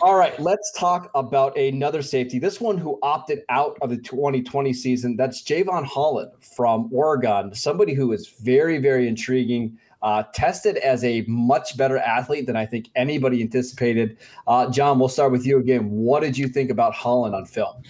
All 0.00 0.16
right, 0.16 0.38
let's 0.40 0.72
talk 0.72 1.10
about 1.14 1.56
another 1.56 2.02
safety. 2.02 2.38
This 2.38 2.60
one 2.60 2.78
who 2.78 2.98
opted 3.02 3.42
out 3.48 3.76
of 3.82 3.90
the 3.90 3.96
2020 3.96 4.72
season. 4.72 5.16
That's 5.16 5.42
Jevon 5.42 5.84
Holland 5.84 6.32
from 6.56 6.88
Oregon, 6.92 7.54
somebody 7.54 7.94
who 7.94 8.12
is 8.12 8.28
very, 8.28 8.78
very 8.78 9.08
intriguing. 9.08 9.78
Uh, 10.02 10.24
tested 10.34 10.78
as 10.78 11.04
a 11.04 11.24
much 11.28 11.76
better 11.76 11.96
athlete 11.98 12.46
than 12.46 12.56
I 12.56 12.66
think 12.66 12.90
anybody 12.96 13.40
anticipated. 13.40 14.18
Uh, 14.48 14.68
John, 14.68 14.98
we'll 14.98 15.08
start 15.08 15.30
with 15.30 15.46
you 15.46 15.58
again. 15.58 15.88
What 15.90 16.24
did 16.24 16.36
you 16.36 16.48
think 16.48 16.70
about 16.70 16.92
Holland 16.92 17.36
on 17.36 17.44
film? 17.44 17.84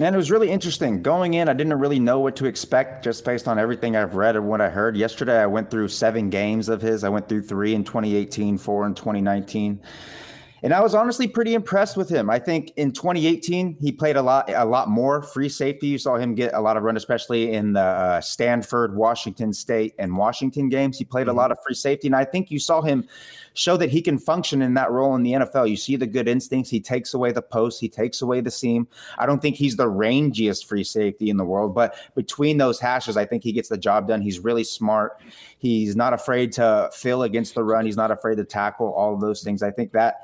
Man, 0.00 0.12
it 0.12 0.16
was 0.16 0.32
really 0.32 0.50
interesting. 0.50 1.02
Going 1.02 1.34
in, 1.34 1.48
I 1.48 1.52
didn't 1.52 1.78
really 1.78 2.00
know 2.00 2.18
what 2.18 2.34
to 2.36 2.46
expect 2.46 3.04
just 3.04 3.24
based 3.24 3.46
on 3.46 3.60
everything 3.60 3.94
I've 3.94 4.16
read 4.16 4.34
and 4.34 4.48
what 4.48 4.60
I 4.60 4.68
heard. 4.68 4.96
Yesterday, 4.96 5.40
I 5.40 5.46
went 5.46 5.70
through 5.70 5.86
seven 5.86 6.30
games 6.30 6.68
of 6.68 6.82
his. 6.82 7.04
I 7.04 7.08
went 7.08 7.28
through 7.28 7.42
three 7.42 7.76
in 7.76 7.84
2018, 7.84 8.58
four 8.58 8.86
in 8.86 8.94
2019. 8.96 9.80
And 10.64 10.72
I 10.72 10.80
was 10.80 10.94
honestly 10.94 11.28
pretty 11.28 11.52
impressed 11.52 11.94
with 11.94 12.08
him. 12.08 12.30
I 12.30 12.38
think 12.38 12.72
in 12.76 12.90
2018 12.90 13.76
he 13.82 13.92
played 13.92 14.16
a 14.16 14.22
lot, 14.22 14.50
a 14.50 14.64
lot 14.64 14.88
more 14.88 15.20
free 15.20 15.50
safety. 15.50 15.88
You 15.88 15.98
saw 15.98 16.16
him 16.16 16.34
get 16.34 16.54
a 16.54 16.60
lot 16.60 16.78
of 16.78 16.82
run, 16.82 16.96
especially 16.96 17.52
in 17.52 17.74
the 17.74 17.82
uh, 17.82 18.20
Stanford, 18.22 18.96
Washington 18.96 19.52
State, 19.52 19.94
and 19.98 20.16
Washington 20.16 20.70
games. 20.70 20.96
He 20.96 21.04
played 21.04 21.26
mm-hmm. 21.26 21.36
a 21.36 21.40
lot 21.40 21.52
of 21.52 21.58
free 21.62 21.74
safety, 21.74 22.08
and 22.08 22.16
I 22.16 22.24
think 22.24 22.50
you 22.50 22.58
saw 22.58 22.80
him 22.80 23.06
show 23.52 23.76
that 23.76 23.90
he 23.90 24.00
can 24.00 24.18
function 24.18 24.62
in 24.62 24.72
that 24.72 24.90
role 24.90 25.14
in 25.14 25.22
the 25.22 25.32
NFL. 25.32 25.68
You 25.68 25.76
see 25.76 25.96
the 25.96 26.06
good 26.06 26.28
instincts. 26.28 26.70
He 26.70 26.80
takes 26.80 27.12
away 27.12 27.30
the 27.30 27.42
post. 27.42 27.78
He 27.78 27.88
takes 27.90 28.22
away 28.22 28.40
the 28.40 28.50
seam. 28.50 28.88
I 29.18 29.26
don't 29.26 29.42
think 29.42 29.56
he's 29.56 29.76
the 29.76 29.86
rangiest 29.86 30.64
free 30.64 30.82
safety 30.82 31.28
in 31.28 31.36
the 31.36 31.44
world, 31.44 31.74
but 31.74 31.94
between 32.14 32.56
those 32.56 32.80
hashes, 32.80 33.18
I 33.18 33.26
think 33.26 33.42
he 33.42 33.52
gets 33.52 33.68
the 33.68 33.76
job 33.76 34.08
done. 34.08 34.22
He's 34.22 34.38
really 34.38 34.64
smart. 34.64 35.20
He's 35.58 35.94
not 35.94 36.14
afraid 36.14 36.52
to 36.52 36.88
fill 36.94 37.22
against 37.22 37.54
the 37.54 37.64
run. 37.64 37.84
He's 37.84 37.98
not 37.98 38.10
afraid 38.10 38.36
to 38.38 38.44
tackle. 38.44 38.94
All 38.94 39.12
of 39.12 39.20
those 39.20 39.42
things. 39.42 39.62
I 39.62 39.70
think 39.70 39.92
that 39.92 40.22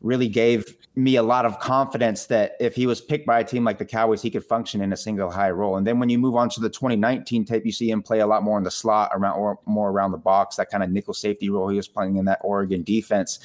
really 0.00 0.28
gave 0.28 0.76
me 0.98 1.14
a 1.14 1.22
lot 1.22 1.46
of 1.46 1.60
confidence 1.60 2.26
that 2.26 2.56
if 2.58 2.74
he 2.74 2.86
was 2.86 3.00
picked 3.00 3.24
by 3.24 3.38
a 3.38 3.44
team 3.44 3.62
like 3.62 3.78
the 3.78 3.84
Cowboys, 3.84 4.20
he 4.20 4.30
could 4.30 4.44
function 4.44 4.80
in 4.80 4.92
a 4.92 4.96
single 4.96 5.30
high 5.30 5.50
role. 5.50 5.76
And 5.76 5.86
then 5.86 6.00
when 6.00 6.08
you 6.08 6.18
move 6.18 6.34
on 6.34 6.48
to 6.50 6.60
the 6.60 6.68
2019 6.68 7.44
tape, 7.44 7.64
you 7.64 7.70
see 7.70 7.88
him 7.88 8.02
play 8.02 8.18
a 8.18 8.26
lot 8.26 8.42
more 8.42 8.58
in 8.58 8.64
the 8.64 8.70
slot 8.70 9.10
around 9.14 9.38
or 9.38 9.58
more 9.64 9.90
around 9.90 10.10
the 10.10 10.18
box, 10.18 10.56
that 10.56 10.70
kind 10.70 10.82
of 10.82 10.90
nickel 10.90 11.14
safety 11.14 11.50
role 11.50 11.68
he 11.68 11.76
was 11.76 11.86
playing 11.86 12.16
in 12.16 12.24
that 12.24 12.40
Oregon 12.42 12.82
defense. 12.82 13.38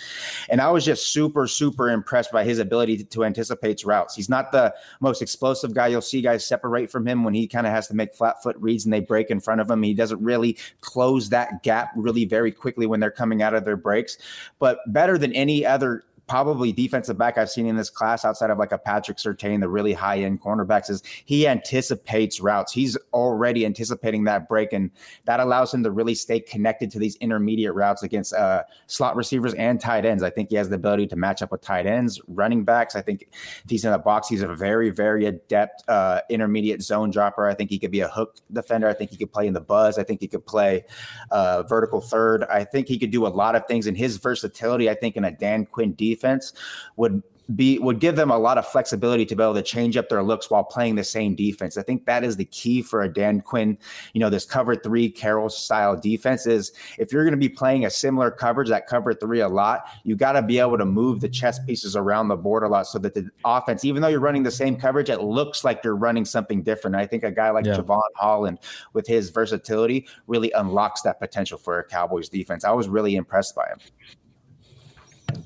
And 0.50 0.62
I 0.62 0.72
was 0.72 0.84
just 0.84 1.14
super, 1.14 1.48
super 1.48 1.92
impressed 1.92 2.32
by 2.32 2.44
his 2.44 2.58
ability 2.58 2.98
to, 2.98 3.04
to 3.06 3.24
anticipate 3.24 3.84
routes. 3.86 4.16
He's 4.16 4.30
not 4.30 4.52
the 4.52 4.74
most 5.00 5.22
explosive 5.22 5.74
guy. 5.74 5.88
You'll 5.88 6.02
see 6.02 6.22
guys 6.22 6.46
separate 6.46 6.90
from 6.90 7.08
him 7.08 7.24
when 7.24 7.34
he 7.34 7.48
kind 7.48 7.68
of 7.68 7.74
has 7.74 7.88
to 7.88 7.96
make 7.96 8.16
flat 8.16 8.42
foot 8.42 8.56
reads 8.60 8.86
and 8.86 8.94
they 8.94 9.00
break 9.00 9.30
in 9.30 9.40
front 9.40 9.62
of 9.62 9.70
him. 9.70 9.84
He 9.84 9.94
doesn't 9.94 10.22
really 10.24 10.58
close 10.82 11.30
that 11.30 11.64
gap 11.64 11.92
really 11.96 12.26
very 12.26 12.52
quickly 12.52 12.88
when 12.88 13.00
they're 13.00 13.12
coming 13.12 13.42
out 13.42 13.54
of 13.54 13.64
their 13.64 13.78
breaks. 13.78 14.18
But 14.60 14.80
better 14.88 15.18
than 15.18 15.34
any 15.34 15.66
other 15.66 16.04
probably 16.28 16.72
defensive 16.72 17.18
back 17.18 17.38
I've 17.38 17.50
seen 17.50 17.66
in 17.66 17.76
this 17.76 17.90
class 17.90 18.24
outside 18.24 18.50
of 18.50 18.58
like 18.58 18.72
a 18.72 18.78
Patrick 18.78 19.18
Surtain, 19.18 19.60
the 19.60 19.68
really 19.68 19.94
high 19.94 20.20
end 20.20 20.42
cornerbacks, 20.42 20.90
is 20.90 21.04
he 21.26 21.48
anticipates 21.48 22.40
routes. 22.40 22.72
He's 22.72 22.98
already 23.14 23.66
anticipating 23.66 24.24
that 24.24 24.48
break, 24.48 24.74
and 24.74 24.90
that 25.26 25.40
allows 25.40 25.74
him 25.74 25.84
to 25.84 25.92
really 25.92 26.16
stay 26.16 26.40
connected 26.40 26.92
to 26.92 27.00
these 27.00 27.16
intermediate 27.18 27.74
routes 27.74 28.04
against 28.04 28.34
uh, 28.34 28.64
slot 28.88 29.16
receivers 29.16 29.54
and 29.56 29.82
tight 29.82 30.06
ends. 30.06 30.24
I 30.24 30.30
think 30.30 30.50
he 30.50 30.56
has 30.56 30.70
the 30.70 30.76
ability 30.76 31.08
to 31.08 31.16
match 31.16 31.42
up 31.42 31.52
with 31.52 31.62
tight 31.62 31.86
ends, 31.86 32.22
running 32.28 32.64
backs. 32.64 32.96
I 32.96 33.02
think 33.02 33.28
if 33.32 33.70
he's 33.70 33.84
in 33.84 33.92
the 33.92 33.98
box, 33.98 34.30
he's 34.30 34.42
a 34.42 34.48
very, 34.48 34.90
very 34.90 35.26
adept 35.26 35.84
uh, 35.90 36.22
intermediate 36.30 36.82
zone 36.82 37.12
dropper. 37.12 37.48
I 37.48 37.54
think 37.54 37.70
he 37.70 37.80
could 37.80 37.92
be 37.92 38.00
a 38.00 38.08
hook 38.08 38.38
defender. 38.52 38.88
I 38.88 38.94
think 38.94 39.12
he 39.12 39.18
could 39.18 39.32
play 39.34 39.48
in 39.48 39.54
the 39.54 39.62
buzz. 39.62 39.98
I 39.98 40.04
think 40.04 40.22
he 40.22 40.28
could 40.28 40.46
play 40.46 40.86
uh, 41.32 41.64
vertical 41.64 42.00
third. 42.00 42.44
I 42.46 42.64
think 42.64 42.88
he 42.88 42.98
could 42.98 43.12
do 43.12 43.28
a 43.28 43.30
lot 43.30 43.56
of 43.56 43.68
things, 43.68 43.88
and 43.88 43.98
his 43.98 44.18
versatility, 44.18 44.90
I 44.90 44.94
think, 44.94 45.18
in 45.18 45.26
a 45.26 45.32
Dan 45.32 45.66
Quinn 45.66 45.94
defense 45.94 46.13
defense 46.14 46.54
would 46.96 47.22
be 47.56 47.78
would 47.80 48.00
give 48.00 48.16
them 48.16 48.32
a 48.32 48.38
lot 48.38 48.58
of 48.58 48.66
flexibility 48.66 49.26
to 49.26 49.36
be 49.36 49.44
able 49.44 49.54
to 49.54 49.62
change 49.62 49.98
up 49.98 50.08
their 50.10 50.24
looks 50.24 50.50
while 50.50 50.64
playing 50.64 50.96
the 50.96 51.04
same 51.04 51.36
defense. 51.36 51.78
I 51.78 51.84
think 51.84 52.06
that 52.06 52.24
is 52.24 52.38
the 52.38 52.46
key 52.46 52.82
for 52.82 53.02
a 53.02 53.12
Dan 53.12 53.42
Quinn, 53.42 53.78
you 54.14 54.20
know, 54.20 54.30
this 54.30 54.46
cover 54.46 54.76
three 54.76 55.10
Carroll 55.10 55.50
style 55.50 56.00
defense 56.00 56.46
is 56.48 56.72
if 56.98 57.12
you're 57.12 57.24
going 57.24 57.34
to 57.34 57.38
be 57.38 57.50
playing 57.50 57.86
a 57.86 57.90
similar 57.90 58.32
coverage, 58.32 58.70
that 58.70 58.88
cover 58.88 59.14
three 59.14 59.42
a 59.42 59.50
lot, 59.50 59.86
you 60.04 60.16
got 60.16 60.34
to 60.34 60.42
be 60.42 60.60
able 60.60 60.78
to 60.78 60.86
move 60.86 61.20
the 61.20 61.30
chess 61.30 61.60
pieces 61.66 61.96
around 61.96 62.30
the 62.30 62.38
board 62.38 62.64
a 62.64 62.68
lot 62.68 62.88
so 62.88 62.98
that 63.00 63.14
the 63.14 63.30
offense, 63.44 63.84
even 63.84 64.02
though 64.02 64.08
you're 64.08 64.20
running 64.20 64.44
the 64.44 64.52
same 64.52 64.78
coverage, 64.78 65.10
it 65.10 65.22
looks 65.22 65.64
like 65.64 65.84
you're 65.84 65.98
running 65.98 66.26
something 66.26 66.64
different. 66.64 66.96
I 66.96 67.06
think 67.06 67.24
a 67.24 67.32
guy 67.32 67.50
like 67.50 67.66
yeah. 67.66 67.76
Jevon 67.76 68.02
Holland 68.16 68.60
with 68.94 69.06
his 69.06 69.30
versatility 69.30 70.08
really 70.28 70.52
unlocks 70.54 71.02
that 71.02 71.20
potential 71.20 71.58
for 71.58 71.80
a 71.80 71.84
Cowboys 71.84 72.30
defense. 72.30 72.64
I 72.64 72.72
was 72.72 72.88
really 72.88 73.16
impressed 73.16 73.54
by 73.54 73.68
him. 73.68 73.80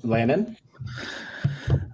Landon? 0.03 0.57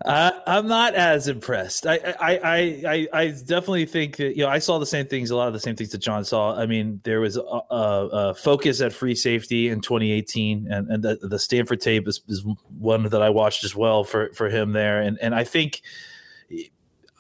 Uh, 0.06 0.32
I'm 0.46 0.68
not 0.68 0.94
as 0.96 1.28
impressed. 1.28 1.88
I, 1.88 1.96
I, 2.20 2.40
I, 2.44 3.08
I, 3.14 3.28
definitely 3.28 3.86
think 3.86 4.18
that 4.18 4.36
you 4.36 4.44
know 4.44 4.50
I 4.50 4.60
saw 4.60 4.78
the 4.78 4.86
same 4.86 5.08
things, 5.08 5.32
a 5.32 5.36
lot 5.36 5.48
of 5.48 5.54
the 5.54 5.60
same 5.60 5.76
things 5.76 5.92
that 5.92 6.00
John 6.00 6.26
saw. 6.26 6.56
I 6.56 6.66
mean, 6.66 7.00
there 7.04 7.22
was 7.22 7.38
a, 7.38 7.42
a, 7.42 8.10
a 8.12 8.36
focus 8.36 8.82
at 8.82 8.92
free 8.92 9.16
safety 9.16 9.70
in 9.70 9.80
2018, 9.80 10.68
and, 10.70 10.90
and 10.90 11.04
the, 11.04 11.18
the 11.22 11.40
Stanford 11.40 11.80
tape 11.80 12.08
is, 12.08 12.22
is 12.28 12.46
one 12.78 13.04
that 13.04 13.22
I 13.22 13.30
watched 13.30 13.64
as 13.64 13.76
well 13.76 14.04
for 14.04 14.32
for 14.34 14.50
him 14.50 14.74
there. 14.74 15.02
And 15.02 15.18
and 15.22 15.34
I 15.34 15.46
think 15.46 15.82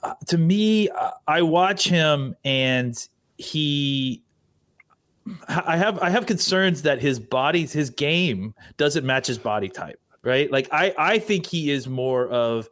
uh, 0.03 0.15
to 0.27 0.37
me, 0.37 0.89
I 1.27 1.41
watch 1.41 1.87
him 1.87 2.35
and 2.43 2.95
he 3.37 4.21
I 5.47 5.77
have 5.77 5.99
I 5.99 6.09
have 6.09 6.25
concerns 6.25 6.81
that 6.81 6.99
his 6.99 7.17
body, 7.17 7.65
his 7.65 7.89
game 7.89 8.53
doesn't 8.75 9.05
match 9.05 9.27
his 9.27 9.37
body 9.37 9.69
type 9.69 9.99
right? 10.23 10.51
Like 10.51 10.67
I 10.71 10.93
I 10.97 11.19
think 11.19 11.45
he 11.45 11.71
is 11.71 11.87
more 11.87 12.27
of 12.27 12.69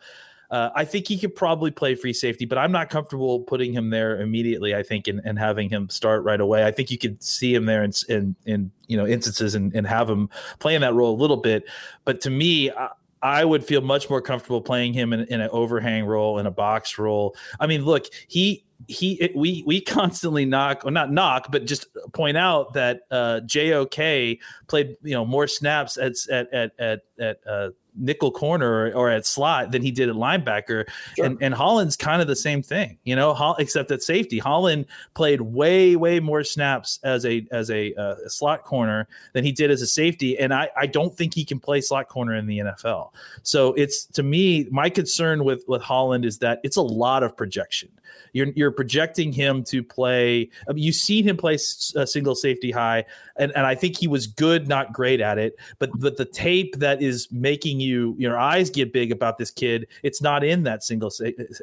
uh, 0.52 0.70
I 0.76 0.84
think 0.84 1.08
he 1.08 1.18
could 1.18 1.34
probably 1.34 1.72
play 1.72 1.96
free 1.96 2.12
safety, 2.12 2.44
but 2.46 2.58
I'm 2.58 2.74
not 2.74 2.90
comfortable 2.90 3.40
putting 3.40 3.72
him 3.72 3.90
there 3.90 4.20
immediately. 4.20 4.76
I 4.76 4.84
think 4.84 5.08
and, 5.08 5.22
and 5.24 5.40
having 5.40 5.70
him 5.70 5.90
start 5.90 6.26
right 6.26 6.42
away. 6.42 6.66
I 6.66 6.72
think 6.72 6.92
you 6.92 6.98
could 6.98 7.24
see 7.24 7.56
him 7.56 7.66
there 7.66 7.84
in 7.84 7.94
in, 8.10 8.36
in 8.46 8.72
you 8.88 8.98
know 8.98 9.08
instances 9.08 9.56
and, 9.56 9.74
and 9.74 9.88
have 9.88 10.10
him 10.10 10.30
play 10.60 10.76
in 10.76 10.82
that 10.82 10.94
role 10.94 11.16
a 11.16 11.20
little 11.20 11.38
bit. 11.38 11.64
But 12.04 12.20
to 12.22 12.30
me, 12.30 12.70
I, 12.72 12.90
I 13.22 13.46
would 13.46 13.64
feel 13.64 13.82
much 13.82 14.10
more 14.10 14.22
comfortable 14.22 14.62
playing 14.62 14.94
him 14.94 15.14
in, 15.14 15.22
in 15.22 15.40
an 15.40 15.50
overhang 15.52 16.06
role 16.06 16.40
in 16.40 16.48
a 16.48 16.52
box 16.52 16.98
role. 16.98 17.36
I 17.60 17.68
mean, 17.68 17.86
look, 17.86 18.08
he 18.28 18.66
he 18.88 19.14
it, 19.14 19.36
we 19.36 19.64
we 19.66 19.82
constantly 19.82 20.46
knock 20.46 20.84
or 20.86 20.92
not 20.92 21.12
knock 21.12 21.52
but 21.52 21.66
just 21.66 21.88
point 22.14 22.38
out 22.38 22.74
that 22.74 23.02
uh 23.12 23.40
JOK 23.42 24.40
played 24.68 24.98
you 25.02 25.14
know 25.14 25.26
more 25.26 25.48
snaps 25.48 25.98
at 25.98 26.14
at 26.30 26.54
at 26.54 26.72
at, 26.80 27.02
at 27.20 27.38
uh 27.48 27.70
nickel 27.96 28.32
corner 28.32 28.86
or, 28.86 28.92
or, 28.94 29.10
at 29.10 29.26
slot 29.26 29.72
than 29.72 29.82
he 29.82 29.92
did 29.92 30.10
at 30.10 30.16
linebacker. 30.16 30.86
Sure. 31.16 31.26
And, 31.26 31.38
and 31.42 31.54
Holland's 31.54 31.98
kind 31.98 32.22
of 32.22 32.28
the 32.28 32.36
same 32.36 32.62
thing, 32.62 32.98
you 33.04 33.16
know, 33.16 33.56
except 33.60 33.92
at 33.92 34.02
safety. 34.02 34.40
Holland 34.40 34.86
played 35.14 35.42
way, 35.42 35.96
way 35.96 36.20
more 36.20 36.44
snaps 36.44 37.00
as 37.04 37.26
a 37.26 37.46
as 37.52 37.70
a, 37.70 37.94
uh, 37.96 38.16
a, 38.26 38.30
slot 38.30 38.64
corner 38.64 39.08
than 39.34 39.44
he 39.44 39.52
did 39.52 39.72
as 39.72 39.82
a 39.82 39.88
safety. 39.88 40.38
And 40.40 40.54
I, 40.54 40.70
I 40.78 40.86
don't 40.86 41.16
think 41.16 41.34
he 41.34 41.44
can 41.44 41.60
play 41.60 41.82
slot 41.82 42.08
corner 42.08 42.36
in 42.36 42.48
the 42.48 42.60
NFL. 42.60 43.12
So 43.44 43.74
it's 43.74 44.06
to 44.08 44.24
me, 44.24 44.68
my 44.72 44.90
concern 44.90 45.44
with 45.44 45.64
with 45.68 45.82
Holland 45.82 46.26
is 46.26 46.38
that 46.40 46.60
it's 46.64 46.78
a 46.78 46.82
lot 46.82 47.24
of 47.24 47.36
projection. 47.36 47.90
You're 48.34 48.48
you're 48.56 48.72
projecting 48.72 49.32
him 49.32 49.64
to 49.66 49.84
play. 49.84 50.50
I 50.68 50.74
mean, 50.74 50.84
you've 50.84 50.96
seen 50.96 51.26
him 51.26 51.38
play 51.38 51.58
a 51.96 52.08
single 52.08 52.36
safety 52.36 52.72
high, 52.72 53.06
and, 53.36 53.52
and 53.56 53.66
I 53.66 53.76
think 53.76 53.98
he 53.98 54.08
was 54.08 54.28
good, 54.28 54.68
not 54.68 54.94
great 54.94 55.22
at 55.22 55.38
it. 55.38 55.58
But 55.80 55.92
but 56.00 56.18
the 56.18 56.26
tape 56.26 56.78
that 56.78 57.02
is 57.02 57.28
making 57.32 57.81
you 57.82 58.16
your 58.18 58.38
eyes 58.38 58.70
get 58.70 58.94
big 58.94 59.12
about 59.12 59.38
this 59.38 59.52
kid, 59.52 59.88
it's 60.04 60.22
not 60.22 60.44
in 60.44 60.64
that 60.64 60.84
single 60.84 61.12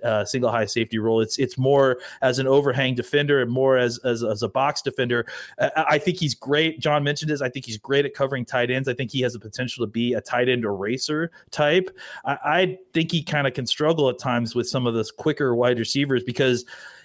uh, 0.03 0.25
single 0.25 0.51
high 0.51 0.67
safety 0.67 0.99
role. 0.99 1.21
It's 1.21 1.39
it's 1.39 1.57
more 1.57 2.01
as 2.21 2.39
an 2.39 2.47
overhang 2.47 2.95
defender 2.95 3.41
and 3.41 3.51
more 3.51 3.79
as 3.79 3.99
as, 4.05 4.23
as 4.23 4.43
a 4.43 4.49
box 4.49 4.83
defender. 4.83 5.27
I, 5.59 5.85
I 5.91 5.99
think 5.99 6.19
he's 6.19 6.35
great. 6.35 6.81
John 6.81 7.03
mentioned 7.05 7.31
this. 7.31 7.41
I 7.41 7.49
think 7.49 7.65
he's 7.65 7.79
great 7.79 8.05
at 8.05 8.15
covering 8.15 8.45
tight 8.45 8.71
ends. 8.71 8.89
I 8.89 8.95
think 8.95 9.11
he 9.11 9.21
has 9.23 9.33
the 9.33 9.41
potential 9.41 9.87
to 9.87 9.91
be 9.91 10.13
a 10.13 10.21
tight 10.21 10.49
end 10.49 10.65
eraser 10.65 11.31
type. 11.51 11.91
I, 12.25 12.39
I 12.45 12.79
think 12.93 13.11
he 13.13 13.23
kind 13.23 13.47
of 13.47 13.55
can 13.55 13.67
struggle 13.67 14.09
at 14.09 14.19
times 14.19 14.55
with 14.55 14.69
some 14.69 14.87
of 14.87 14.95
those 14.95 15.11
quicker 15.11 15.55
wide 15.55 15.79
receivers 15.79 16.23
because 16.25 16.65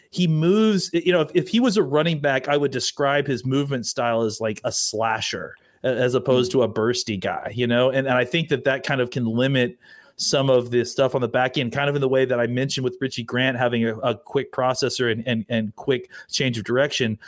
he 0.10 0.28
moves. 0.28 0.90
You 0.94 1.12
know, 1.12 1.22
if, 1.22 1.32
if 1.34 1.48
he 1.48 1.60
was 1.60 1.78
a 1.78 1.84
running 1.84 2.20
back, 2.20 2.48
I 2.48 2.58
would 2.58 2.72
describe 2.72 3.28
his 3.28 3.46
movement 3.46 3.86
style 3.86 4.24
as 4.24 4.42
like 4.42 4.62
a 4.64 4.72
slasher 4.72 5.56
as 5.84 6.16
opposed 6.16 6.52
to 6.54 6.64
a 6.64 6.70
bursty 6.70 7.20
guy. 7.20 7.52
You 7.54 7.68
know, 7.68 7.90
and, 7.90 8.08
and 8.08 8.18
I 8.18 8.26
think 8.26 8.50
that 8.50 8.64
that 8.64 8.86
kind 8.86 9.02
of 9.02 9.10
can 9.10 9.26
limit 9.26 9.78
some 10.16 10.50
of 10.50 10.70
the 10.70 10.86
stuff 10.86 11.16
on 11.16 11.22
the 11.22 11.28
back 11.28 11.58
end, 11.58 11.72
kind 11.72 11.90
of 11.90 11.96
in 11.96 12.02
the 12.02 12.10
way 12.10 12.26
that 12.26 12.40
I 12.40 12.48
mentioned 12.48 12.84
with 12.84 12.98
Richie 13.02 13.24
Grant 13.24 13.58
having 13.58 13.86
a, 13.86 13.98
a 14.00 14.16
quick 14.16 14.52
processor 14.52 15.12
and, 15.12 15.28
and 15.28 15.46
and 15.50 15.76
quick 15.76 16.12
change 16.32 16.58
of 16.58 16.64
direction. 16.64 17.20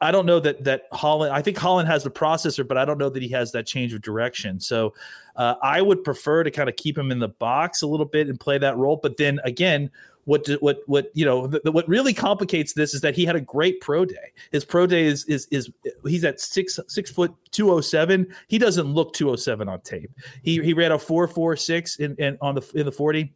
I 0.00 0.10
don't 0.10 0.26
know 0.26 0.40
that 0.40 0.64
that 0.64 0.82
Holland. 0.92 1.32
I 1.32 1.40
think 1.40 1.56
Holland 1.56 1.88
has 1.88 2.04
the 2.04 2.10
processor, 2.10 2.66
but 2.66 2.76
I 2.76 2.84
don't 2.84 2.98
know 2.98 3.08
that 3.08 3.22
he 3.22 3.28
has 3.30 3.52
that 3.52 3.66
change 3.66 3.94
of 3.94 4.02
direction. 4.02 4.60
So 4.60 4.92
uh, 5.36 5.54
I 5.62 5.80
would 5.80 6.04
prefer 6.04 6.44
to 6.44 6.50
kind 6.50 6.68
of 6.68 6.76
keep 6.76 6.98
him 6.98 7.10
in 7.10 7.18
the 7.18 7.28
box 7.28 7.82
a 7.82 7.86
little 7.86 8.06
bit 8.06 8.28
and 8.28 8.38
play 8.38 8.58
that 8.58 8.76
role. 8.76 8.96
But 9.02 9.16
then 9.16 9.40
again, 9.44 9.90
what 10.26 10.46
what 10.60 10.80
what 10.86 11.10
you 11.14 11.24
know 11.24 11.46
the, 11.46 11.72
what 11.72 11.88
really 11.88 12.12
complicates 12.12 12.74
this 12.74 12.92
is 12.92 13.00
that 13.00 13.14
he 13.14 13.24
had 13.24 13.36
a 13.36 13.40
great 13.40 13.80
pro 13.80 14.04
day. 14.04 14.32
His 14.50 14.64
pro 14.64 14.86
day 14.86 15.04
is 15.04 15.24
is 15.24 15.46
is 15.50 15.70
he's 16.04 16.24
at 16.24 16.40
six 16.40 16.78
six 16.88 17.10
foot 17.10 17.32
two 17.52 17.72
oh 17.72 17.80
seven. 17.80 18.26
He 18.48 18.58
doesn't 18.58 18.86
look 18.86 19.14
two 19.14 19.30
oh 19.30 19.36
seven 19.36 19.68
on 19.68 19.80
tape. 19.80 20.10
He 20.42 20.62
he 20.62 20.74
ran 20.74 20.92
a 20.92 20.98
four 20.98 21.26
four 21.28 21.56
six 21.56 21.96
in, 21.96 22.16
in 22.16 22.36
on 22.42 22.56
the 22.56 22.72
in 22.74 22.84
the 22.84 22.92
forty. 22.92 23.34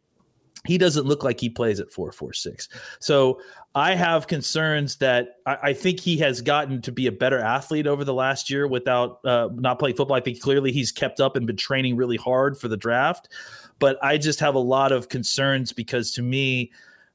He 0.67 0.77
doesn't 0.77 1.05
look 1.05 1.23
like 1.23 1.39
he 1.39 1.49
plays 1.49 1.79
at 1.79 1.91
four 1.91 2.11
four 2.11 2.33
six. 2.33 2.67
So 2.99 3.39
I 3.73 3.95
have 3.95 4.27
concerns 4.27 4.97
that 4.97 5.37
I, 5.45 5.57
I, 5.63 5.73
think 5.73 5.99
he 5.99 6.17
has 6.17 6.41
gotten 6.41 6.81
to 6.81 6.91
be 6.91 7.07
a 7.07 7.11
better 7.11 7.39
athlete 7.39 7.87
over 7.87 8.03
the 8.03 8.13
last 8.13 8.49
year 8.49 8.67
without 8.67 9.25
uh, 9.25 9.49
not 9.53 9.79
playing 9.79 9.95
football. 9.95 10.17
I 10.17 10.19
think 10.19 10.41
clearly 10.41 10.71
he's 10.71 10.91
kept 10.91 11.19
up 11.19 11.35
and 11.35 11.47
been 11.47 11.55
training 11.55 11.95
really 11.95 12.17
hard 12.17 12.59
for 12.59 12.67
the 12.67 12.77
draft 12.77 13.29
but 13.81 13.97
I 14.03 14.19
just 14.19 14.39
have 14.39 14.53
a 14.53 14.59
lot 14.59 14.91
of 14.91 15.09
concerns 15.09 15.73
because 15.73 16.11
to 16.13 16.21
me, 16.21 16.71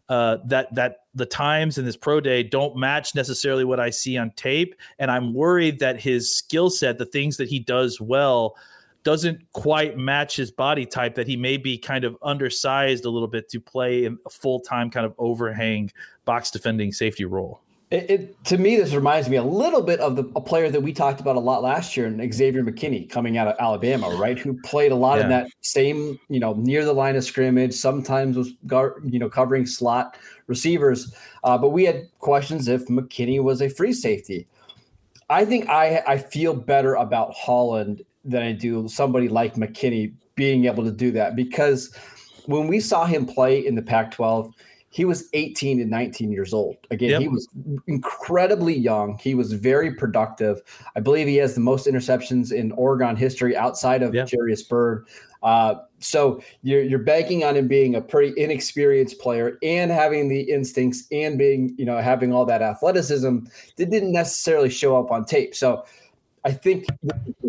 uh, 0.09 0.39
that 0.45 0.75
that 0.75 1.05
the 1.15 1.25
times 1.25 1.79
in 1.79 1.85
this 1.85 1.97
pro 1.97 2.21
day 2.21 2.43
don't 2.43 2.77
match 2.77 3.15
necessarily 3.15 3.65
what 3.65 3.81
I 3.81 3.91
see 3.91 4.19
on 4.19 4.33
tape, 4.33 4.75
and 4.99 5.11
I'm 5.11 5.33
worried 5.33 5.79
that 5.79 6.01
his 6.01 6.37
skill 6.37 6.69
set, 6.69 6.99
the 6.99 7.07
things 7.07 7.39
that 7.39 7.49
he 7.49 7.61
does 7.61 8.01
well, 8.01 8.57
doesn't 9.05 9.41
quite 9.53 9.97
match 9.97 10.37
his 10.37 10.51
body 10.51 10.85
type. 10.85 11.15
That 11.15 11.29
he 11.29 11.37
may 11.37 11.57
be 11.57 11.79
kind 11.79 12.05
of 12.05 12.19
undersized 12.21 13.05
a 13.05 13.11
little 13.11 13.29
bit 13.29 13.49
to 13.51 13.61
play 13.61 14.05
a 14.07 14.31
full 14.31 14.61
time 14.61 14.91
kind 14.91 15.07
of 15.07 15.15
overhang 15.19 15.93
box 16.25 16.51
defending 16.51 16.93
safety 16.93 17.25
role. 17.25 17.61
It, 17.89 18.11
it, 18.11 18.45
to 18.47 18.59
me, 18.59 18.77
this 18.77 18.95
reminds 18.95 19.29
me 19.29 19.37
a 19.37 19.45
little 19.45 19.81
bit 19.81 20.01
of 20.01 20.17
the 20.17 20.25
a 20.35 20.41
player 20.41 20.71
that 20.71 20.81
we 20.81 20.93
talked 20.93 21.21
about 21.21 21.37
a 21.37 21.41
lot 21.41 21.63
last 21.63 21.97
year, 21.97 22.07
and 22.07 22.35
Xavier 22.35 22.65
McKinney 22.65 23.09
coming 23.09 23.39
out 23.39 23.47
of 23.47 23.55
Alabama, 23.61 24.09
right? 24.17 24.37
Who 24.37 24.61
played 24.63 24.91
a 24.91 24.97
lot 24.97 25.19
yeah. 25.19 25.25
in 25.25 25.29
that 25.31 25.47
same, 25.61 26.19
you 26.29 26.41
know, 26.41 26.55
near 26.55 26.85
the 26.85 26.93
line 26.93 27.15
of 27.15 27.23
scrimmage. 27.23 27.75
Sometimes 27.75 28.37
was, 28.37 28.51
you 29.05 29.21
know, 29.21 29.29
covering 29.29 29.67
slot 29.67 30.19
receivers. 30.49 31.15
Uh, 31.45 31.57
but 31.57 31.71
we 31.71 31.85
had 31.85 32.09
questions 32.19 32.67
if 32.67 32.87
McKinney 32.87 33.41
was 33.41 33.63
a 33.63 33.69
free 33.69 33.93
safety. 33.93 34.49
I 35.31 35.45
think 35.45 35.69
I 35.69 36.03
I 36.09 36.19
feel 36.19 36.55
better 36.55 36.95
about 36.95 37.35
Holland 37.35 38.03
than 38.25 38.43
I 38.43 38.51
do 38.51 38.89
somebody 38.89 39.29
like 39.29 39.55
McKinney 39.55 40.13
being 40.35 40.65
able 40.65 40.83
to 40.83 40.91
do 40.91 41.13
that 41.13 41.37
because 41.37 41.95
when 42.47 42.67
we 42.67 42.81
saw 42.81 43.07
him 43.07 43.27
play 43.27 43.65
in 43.65 43.75
the 43.75 43.83
Pac-12 43.83 44.53
he 44.97 45.05
was 45.05 45.29
18 45.35 45.79
and 45.79 45.91
19 45.91 46.33
years 46.33 46.55
old. 46.55 46.79
Again, 46.91 47.11
yep. 47.11 47.21
he 47.21 47.29
was 47.29 47.47
incredibly 47.87 48.75
young. 48.75 49.19
He 49.19 49.35
was 49.35 49.53
very 49.53 49.93
productive. 49.95 50.63
I 50.97 51.01
believe 51.01 51.27
he 51.27 51.37
has 51.37 51.55
the 51.55 51.61
most 51.61 51.87
interceptions 51.87 52.51
in 52.51 52.73
Oregon 52.73 53.15
history 53.15 53.55
outside 53.55 54.03
of 54.03 54.15
yep. 54.15 54.31
Jairus 54.31 54.63
Byrd. 54.63 55.07
Uh, 55.43 55.75
so 55.99 56.41
you're, 56.63 56.83
you're 56.83 56.99
banking 56.99 57.45
on 57.45 57.59
him 57.59 57.69
being 57.69 57.95
a 57.95 58.01
pretty 58.01 58.33
inexperienced 58.43 59.19
player 59.19 59.59
and 59.63 59.91
having 59.91 60.31
the 60.31 60.41
instincts 60.41 61.05
and 61.13 61.37
being, 61.37 61.75
you 61.77 61.85
know, 61.85 61.99
having 61.99 62.33
all 62.33 62.47
that 62.47 62.63
athleticism 62.63 63.41
that 63.77 63.91
didn't 63.91 64.13
necessarily 64.13 64.71
show 64.71 64.99
up 64.99 65.11
on 65.11 65.27
tape. 65.27 65.55
So 65.55 65.85
I 66.43 66.53
think 66.53 66.87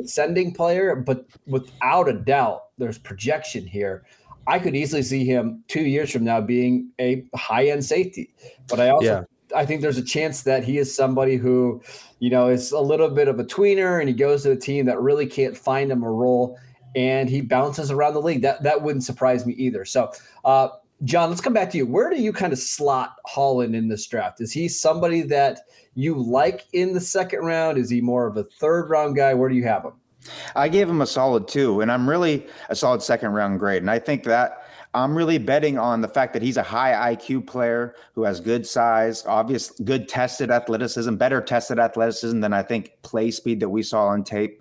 sending 0.03 0.53
player, 0.53 0.97
but 0.97 1.25
without 1.45 2.09
a 2.09 2.13
doubt, 2.13 2.63
there's 2.77 2.97
projection 2.97 3.65
here. 3.65 4.03
I 4.47 4.59
could 4.59 4.75
easily 4.75 5.03
see 5.03 5.25
him 5.25 5.63
two 5.67 5.81
years 5.81 6.11
from 6.11 6.23
now 6.23 6.39
being 6.41 6.89
a 6.99 7.25
high 7.35 7.67
end 7.67 7.83
safety. 7.83 8.33
But 8.67 8.79
I 8.79 8.89
also 8.89 9.05
yeah. 9.05 9.23
I 9.55 9.65
think 9.65 9.81
there's 9.81 9.97
a 9.97 10.03
chance 10.03 10.41
that 10.43 10.63
he 10.63 10.77
is 10.77 10.93
somebody 10.93 11.35
who, 11.35 11.81
you 12.19 12.29
know, 12.29 12.49
is 12.49 12.71
a 12.71 12.79
little 12.79 13.09
bit 13.09 13.27
of 13.27 13.39
a 13.39 13.43
tweener 13.43 13.99
and 13.99 14.09
he 14.09 14.15
goes 14.15 14.43
to 14.43 14.51
a 14.51 14.55
team 14.55 14.85
that 14.85 14.99
really 14.99 15.25
can't 15.25 15.55
find 15.55 15.91
him 15.91 16.03
a 16.03 16.11
role 16.11 16.57
and 16.95 17.29
he 17.29 17.41
bounces 17.41 17.91
around 17.91 18.13
the 18.13 18.21
league. 18.21 18.41
That 18.41 18.63
that 18.63 18.81
wouldn't 18.81 19.03
surprise 19.03 19.45
me 19.45 19.53
either. 19.53 19.85
So 19.85 20.11
uh, 20.45 20.69
John, 21.03 21.29
let's 21.29 21.41
come 21.41 21.53
back 21.53 21.69
to 21.71 21.77
you. 21.77 21.85
Where 21.85 22.09
do 22.09 22.21
you 22.21 22.33
kind 22.33 22.53
of 22.53 22.59
slot 22.59 23.15
Holland 23.25 23.75
in 23.75 23.87
this 23.87 24.07
draft? 24.07 24.41
Is 24.41 24.51
he 24.51 24.67
somebody 24.67 25.21
that 25.23 25.59
you 25.93 26.15
like 26.15 26.65
in 26.73 26.93
the 26.93 27.01
second 27.01 27.39
round? 27.39 27.77
Is 27.77 27.89
he 27.89 28.01
more 28.01 28.27
of 28.27 28.37
a 28.37 28.43
third 28.43 28.89
round 28.89 29.15
guy? 29.15 29.33
Where 29.33 29.49
do 29.49 29.55
you 29.55 29.65
have 29.65 29.83
him? 29.83 29.93
I 30.55 30.69
gave 30.69 30.89
him 30.89 31.01
a 31.01 31.07
solid 31.07 31.47
two, 31.47 31.81
and 31.81 31.91
I'm 31.91 32.09
really 32.09 32.47
a 32.69 32.75
solid 32.75 33.01
second 33.01 33.31
round 33.31 33.59
grade. 33.59 33.81
And 33.81 33.91
I 33.91 33.99
think 33.99 34.23
that 34.23 34.63
I'm 34.97 35.15
really 35.15 35.37
betting 35.37 35.77
on 35.77 36.01
the 36.01 36.07
fact 36.07 36.33
that 36.33 36.41
he's 36.41 36.57
a 36.57 36.63
high 36.63 37.13
IQ 37.13 37.45
player 37.45 37.95
who 38.15 38.23
has 38.23 38.39
good 38.39 38.65
size, 38.65 39.23
obvious, 39.27 39.69
good 39.83 40.09
tested 40.09 40.49
athleticism, 40.49 41.15
better 41.15 41.39
tested 41.39 41.77
athleticism 41.77 42.39
than 42.39 42.51
I 42.51 42.63
think 42.63 42.93
play 43.03 43.29
speed 43.29 43.59
that 43.59 43.69
we 43.69 43.83
saw 43.83 44.07
on 44.07 44.23
tape, 44.23 44.59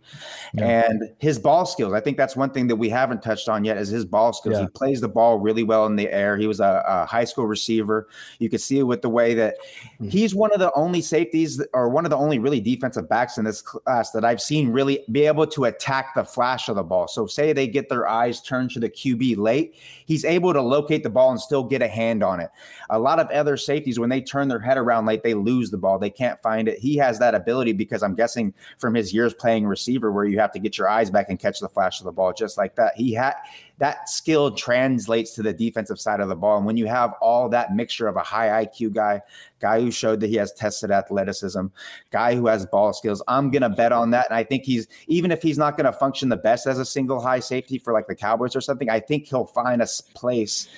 yeah. 0.52 0.84
and 0.84 1.02
his 1.18 1.38
ball 1.38 1.64
skills. 1.64 1.94
I 1.94 2.00
think 2.00 2.18
that's 2.18 2.36
one 2.36 2.50
thing 2.50 2.66
that 2.66 2.76
we 2.76 2.90
haven't 2.90 3.22
touched 3.22 3.48
on 3.48 3.64
yet 3.64 3.78
is 3.78 3.88
his 3.88 4.04
ball 4.04 4.34
skills. 4.34 4.56
Yeah. 4.56 4.62
He 4.62 4.68
plays 4.68 5.00
the 5.00 5.08
ball 5.08 5.38
really 5.38 5.62
well 5.62 5.86
in 5.86 5.96
the 5.96 6.10
air. 6.12 6.36
He 6.36 6.46
was 6.46 6.60
a, 6.60 6.84
a 6.86 7.06
high 7.06 7.24
school 7.24 7.46
receiver. 7.46 8.06
You 8.38 8.50
could 8.50 8.60
see 8.60 8.78
it 8.78 8.84
with 8.84 9.00
the 9.00 9.08
way 9.08 9.32
that 9.34 9.56
mm-hmm. 9.94 10.08
he's 10.08 10.34
one 10.34 10.52
of 10.52 10.58
the 10.58 10.70
only 10.74 11.00
safeties 11.00 11.64
or 11.72 11.88
one 11.88 12.04
of 12.04 12.10
the 12.10 12.18
only 12.18 12.38
really 12.38 12.60
defensive 12.60 13.08
backs 13.08 13.38
in 13.38 13.44
this 13.44 13.62
class 13.62 14.10
that 14.10 14.24
I've 14.24 14.42
seen 14.42 14.68
really 14.68 15.02
be 15.10 15.24
able 15.24 15.46
to 15.46 15.64
attack 15.64 16.14
the 16.14 16.24
flash 16.24 16.68
of 16.68 16.76
the 16.76 16.82
ball. 16.82 17.08
So 17.08 17.26
say 17.26 17.54
they 17.54 17.66
get 17.66 17.88
their 17.88 18.06
eyes 18.06 18.42
turned 18.42 18.70
to 18.72 18.80
the 18.80 18.90
QB 18.90 19.38
late, 19.38 19.75
he's 20.04 20.25
able 20.26 20.52
to 20.52 20.60
locate 20.60 21.02
the 21.02 21.10
ball 21.10 21.30
and 21.30 21.41
still 21.41 21.65
get 21.65 21.80
a 21.80 21.89
hand 21.89 22.23
on 22.23 22.41
it. 22.41 22.50
A 22.91 22.99
lot 22.99 23.19
of 23.19 23.28
other 23.30 23.56
safeties, 23.56 23.99
when 23.99 24.10
they 24.10 24.21
turn 24.21 24.49
their 24.49 24.60
head 24.60 24.76
around 24.76 25.06
late, 25.06 25.23
they 25.23 25.34
lose 25.34 25.71
the 25.71 25.78
ball. 25.78 25.99
They 25.99 26.10
can't 26.10 26.41
find 26.43 26.69
it. 26.69 26.78
He 26.78 26.97
has 26.97 27.19
that 27.19 27.34
ability 27.34 27.73
because 27.73 28.02
I'm 28.02 28.15
guessing 28.15 28.52
from 28.78 28.95
his 28.95 29.15
years 29.15 29.32
playing 29.32 29.67
receiver, 29.67 30.12
where 30.12 30.25
you 30.25 30.39
have 30.39 30.52
to 30.52 30.58
get 30.58 30.76
your 30.76 30.89
eyes 30.89 31.10
back 31.10 31.26
and 31.30 31.39
catch 31.39 31.60
the 31.60 31.69
flash 31.69 32.00
of 32.00 32.04
the 32.04 32.12
ball 32.12 32.32
just 32.32 32.58
like 32.58 32.76
that. 32.76 32.93
He 32.97 33.15
had 33.15 33.34
that 33.78 34.08
skill 34.08 34.50
translates 34.52 35.32
to 35.32 35.43
the 35.43 35.52
defensive 35.52 36.00
side 36.00 36.21
of 36.21 36.28
the 36.28 36.36
ball. 36.36 36.56
And 36.56 36.67
when 36.67 36.76
you 36.76 36.86
have 36.86 37.12
all 37.21 37.49
that 37.50 37.75
mixture 37.75 38.08
of 38.08 38.17
a 38.17 38.23
high 38.23 38.65
IQ 38.65 38.95
guy, 38.95 39.21
guy 39.60 39.80
who 39.80 39.91
showed 39.91 40.21
that 40.21 40.28
he 40.28 40.36
has 40.36 40.52
tested 40.52 40.91
athleticism, 40.91 41.67
guy 42.10 42.34
who 42.34 42.47
has 42.47 42.65
ball 42.65 42.93
skills, 42.93 43.23
I'm 43.28 43.50
going 43.50 43.62
to 43.62 43.69
bet 43.69 43.93
on 43.93 44.10
that. 44.10 44.26
And 44.30 44.36
I 44.36 44.45
think 44.45 44.65
he's, 44.65 44.89
even 45.08 45.30
if 45.30 45.43
he's 45.43 45.58
not 45.58 45.76
going 45.76 45.84
to 45.84 45.93
function 45.93 46.30
the 46.30 46.36
best 46.36 46.67
as 46.67 46.78
a 46.78 46.84
single 46.84 47.21
high 47.21 47.41
safety 47.41 47.78
for 47.78 47.93
like 47.93 48.06
the 48.06 48.15
Cowboys 48.15 48.56
or 48.56 48.62
something, 48.62 48.89
I 48.89 49.00
think 49.00 49.26
he'll 49.26 49.47
find 49.47 49.82
a 49.82 49.86
place 50.15 50.69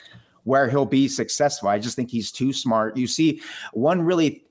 where 0.43 0.69
he'll 0.69 0.87
be 0.87 1.07
successful. 1.07 1.69
I 1.69 1.79
just 1.79 1.95
think 1.95 2.11
he's 2.11 2.33
too 2.33 2.53
smart. 2.53 2.97
You 2.97 3.07
see, 3.07 3.41
one 3.75 4.01
really 4.03 4.43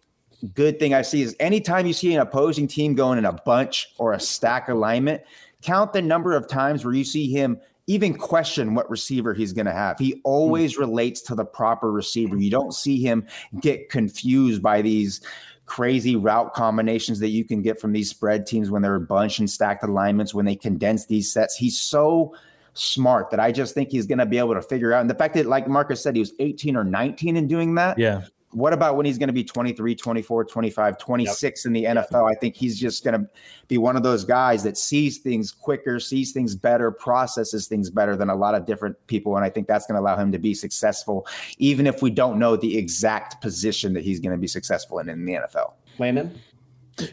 good 0.53 0.79
thing 0.79 0.93
I 0.93 1.01
see 1.01 1.21
is 1.21 1.35
anytime 1.39 1.85
you 1.85 1.93
see 1.93 2.13
an 2.13 2.21
opposing 2.21 2.67
team 2.67 2.93
going 2.95 3.17
in 3.17 3.25
a 3.25 3.33
bunch 3.33 3.89
or 3.97 4.13
a 4.13 4.19
stack 4.19 4.69
alignment, 4.69 5.23
count 5.63 5.91
the 5.91 6.01
number 6.01 6.35
of 6.35 6.47
times 6.47 6.85
where 6.85 6.93
you 6.93 7.03
see 7.03 7.29
him 7.29 7.59
even 7.87 8.13
question 8.17 8.75
what 8.75 8.89
receiver 8.89 9.33
he's 9.33 9.53
going 9.53 9.65
to 9.65 9.73
have. 9.73 9.97
He 9.97 10.21
always 10.23 10.75
mm. 10.75 10.79
relates 10.79 11.21
to 11.21 11.35
the 11.35 11.45
proper 11.45 11.91
receiver. 11.91 12.37
You 12.37 12.51
don't 12.51 12.73
see 12.73 13.01
him 13.01 13.25
get 13.61 13.89
confused 13.89 14.61
by 14.61 14.81
these 14.81 15.21
crazy 15.65 16.15
route 16.15 16.53
combinations 16.53 17.19
that 17.19 17.29
you 17.29 17.43
can 17.43 17.61
get 17.61 17.79
from 17.79 17.93
these 17.93 18.09
spread 18.09 18.45
teams 18.45 18.69
when 18.69 18.81
they're 18.81 18.99
bunch 18.99 19.39
and 19.39 19.49
stacked 19.49 19.83
alignments, 19.83 20.33
when 20.33 20.45
they 20.45 20.55
condense 20.55 21.05
these 21.05 21.31
sets. 21.31 21.55
He's 21.55 21.79
so 21.79 22.35
smart 22.73 23.31
that 23.31 23.39
I 23.39 23.51
just 23.51 23.73
think 23.73 23.89
he's 23.89 24.05
going 24.05 24.19
to 24.19 24.25
be 24.25 24.37
able 24.37 24.53
to 24.53 24.61
figure 24.61 24.93
out. 24.93 25.01
And 25.01 25.09
the 25.09 25.15
fact 25.15 25.33
that, 25.33 25.45
like 25.45 25.67
Marcus 25.67 26.01
said, 26.01 26.15
he 26.15 26.19
was 26.19 26.33
18 26.39 26.75
or 26.75 26.83
19 26.83 27.35
in 27.35 27.47
doing 27.47 27.75
that. 27.75 27.97
Yeah 27.97 28.21
what 28.51 28.71
about 28.71 28.95
when 28.95 29.05
he's 29.05 29.17
going 29.17 29.27
to 29.27 29.33
be 29.33 29.43
23, 29.43 29.93
24, 29.93 30.45
25, 30.45 30.97
26 30.97 31.65
yep. 31.65 31.67
in 31.67 31.73
the 31.73 31.83
NFL? 31.83 32.31
I 32.31 32.33
think 32.33 32.55
he's 32.55 32.79
just 32.79 33.03
going 33.03 33.19
to 33.19 33.29
be 33.67 33.77
one 33.77 33.97
of 33.97 34.03
those 34.03 34.23
guys 34.23 34.63
that 34.63 34.77
sees 34.77 35.17
things 35.17 35.51
quicker, 35.51 35.99
sees 35.99 36.31
things 36.31 36.55
better, 36.55 36.89
processes 36.89 37.67
things 37.67 37.89
better 37.89 38.15
than 38.15 38.29
a 38.29 38.35
lot 38.35 38.55
of 38.55 38.65
different 38.65 38.95
people. 39.07 39.35
And 39.35 39.43
I 39.43 39.49
think 39.49 39.67
that's 39.67 39.85
going 39.85 39.95
to 39.95 40.01
allow 40.01 40.15
him 40.15 40.31
to 40.31 40.39
be 40.39 40.53
successful, 40.53 41.27
even 41.57 41.85
if 41.87 42.01
we 42.01 42.09
don't 42.09 42.39
know 42.39 42.55
the 42.55 42.77
exact 42.77 43.41
position 43.41 43.93
that 43.93 44.03
he's 44.03 44.19
going 44.19 44.31
to 44.31 44.37
be 44.37 44.47
successful 44.47 44.99
in 44.99 45.09
in 45.09 45.25
the 45.25 45.33
NFL. 45.33 45.73
Landon? 45.99 46.39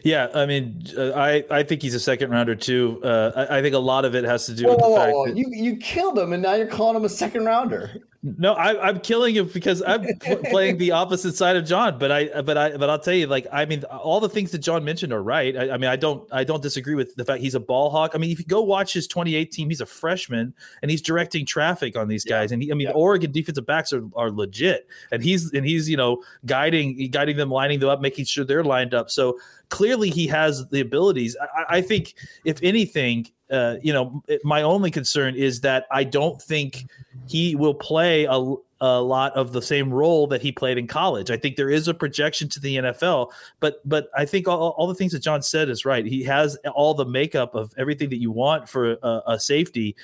Yeah, 0.03 0.29
I 0.33 0.45
mean, 0.47 0.83
uh, 0.97 1.11
I 1.11 1.43
I 1.51 1.63
think 1.63 1.81
he's 1.81 1.93
a 1.93 1.99
second 1.99 2.31
rounder 2.31 2.55
too. 2.55 2.99
Uh, 3.03 3.31
I, 3.35 3.59
I, 3.59 3.61
think 3.61 3.75
a 3.75 3.79
lot 3.79 4.03
of 4.03 4.15
it 4.15 4.23
has 4.23 4.47
to 4.47 4.55
do 4.55 4.65
whoa, 4.65 4.71
with 4.71 4.79
the 4.79 4.89
whoa, 4.89 4.95
fact 4.95 5.13
whoa. 5.13 5.25
that 5.27 5.37
you 5.37 5.45
you 5.51 5.77
killed 5.77 6.17
him, 6.17 6.33
and 6.33 6.41
now 6.41 6.55
you're 6.55 6.65
calling 6.65 6.95
him 6.95 7.05
a 7.05 7.09
second 7.09 7.45
rounder. 7.45 8.01
No, 8.37 8.53
I, 8.53 8.89
am 8.89 8.99
killing 9.01 9.35
him 9.35 9.47
because 9.53 9.83
I'm 9.85 10.03
playing 10.49 10.77
the 10.79 10.91
opposite 10.91 11.35
side 11.35 11.55
of 11.55 11.65
John. 11.65 11.99
But 11.99 12.11
I, 12.11 12.41
but 12.41 12.57
I, 12.57 12.75
but 12.75 12.89
I'll 12.89 12.99
tell 12.99 13.13
you, 13.13 13.27
like, 13.27 13.45
I 13.51 13.65
mean, 13.65 13.83
all 13.83 14.19
the 14.19 14.29
things 14.29 14.49
that 14.51 14.59
John 14.59 14.83
mentioned 14.83 15.13
are 15.13 15.21
right. 15.21 15.55
I, 15.55 15.71
I, 15.71 15.77
mean, 15.77 15.91
I 15.91 15.95
don't, 15.95 16.27
I 16.31 16.43
don't 16.43 16.63
disagree 16.63 16.95
with 16.95 17.15
the 17.15 17.23
fact 17.23 17.41
he's 17.41 17.53
a 17.53 17.59
ball 17.59 17.91
hawk. 17.91 18.11
I 18.15 18.17
mean, 18.17 18.31
if 18.31 18.39
you 18.39 18.45
go 18.45 18.61
watch 18.61 18.93
his 18.93 19.05
2018, 19.07 19.55
team, 19.55 19.69
he's 19.69 19.81
a 19.81 19.85
freshman 19.85 20.53
and 20.81 20.89
he's 20.89 21.01
directing 21.01 21.45
traffic 21.45 21.95
on 21.95 22.07
these 22.07 22.23
guys. 22.23 22.49
Yeah. 22.49 22.55
And 22.55 22.63
he, 22.63 22.71
I 22.71 22.75
mean, 22.75 22.87
yeah. 22.87 22.93
Oregon 22.93 23.31
defensive 23.31 23.65
backs 23.65 23.93
are, 23.93 24.03
are 24.15 24.31
legit, 24.31 24.87
and 25.11 25.23
he's, 25.23 25.53
and 25.53 25.65
he's, 25.65 25.87
you 25.87 25.97
know, 25.97 26.23
guiding, 26.45 27.09
guiding 27.11 27.37
them, 27.37 27.51
lining 27.51 27.79
them 27.79 27.89
up, 27.89 28.01
making 28.01 28.25
sure 28.25 28.43
they're 28.43 28.63
lined 28.63 28.93
up. 28.95 29.11
So 29.11 29.37
clearly, 29.69 30.09
he 30.09 30.27
has 30.27 30.67
the 30.69 30.81
abilities. 30.81 31.35
I, 31.41 31.77
I 31.77 31.81
think, 31.81 32.15
if 32.43 32.59
anything, 32.61 33.27
uh, 33.51 33.75
you 33.81 33.93
know, 33.93 34.23
my 34.43 34.61
only 34.61 34.91
concern 34.91 35.35
is 35.35 35.61
that 35.61 35.85
I 35.91 36.03
don't 36.03 36.41
think 36.41 36.85
he 37.27 37.55
will 37.55 37.75
play 37.75 38.25
a, 38.25 38.55
a 38.81 39.01
lot 39.01 39.33
of 39.33 39.53
the 39.53 39.61
same 39.61 39.93
role 39.93 40.27
that 40.27 40.41
he 40.41 40.51
played 40.51 40.77
in 40.77 40.87
college. 40.87 41.29
I 41.29 41.37
think 41.37 41.55
there 41.55 41.69
is 41.69 41.87
a 41.87 41.93
projection 41.93 42.49
to 42.49 42.59
the 42.59 42.77
NFL, 42.77 43.31
but 43.59 43.87
but 43.87 44.09
I 44.15 44.25
think 44.25 44.47
all, 44.47 44.69
all 44.77 44.87
the 44.87 44.95
things 44.95 45.11
that 45.11 45.19
John 45.19 45.41
said 45.41 45.69
is 45.69 45.85
right. 45.85 46.05
He 46.05 46.23
has 46.23 46.57
all 46.73 46.93
the 46.93 47.05
makeup 47.05 47.55
of 47.55 47.73
everything 47.77 48.09
that 48.09 48.19
you 48.19 48.31
want 48.31 48.67
for 48.67 48.97
a, 49.03 49.21
a 49.27 49.39
safety. 49.39 49.95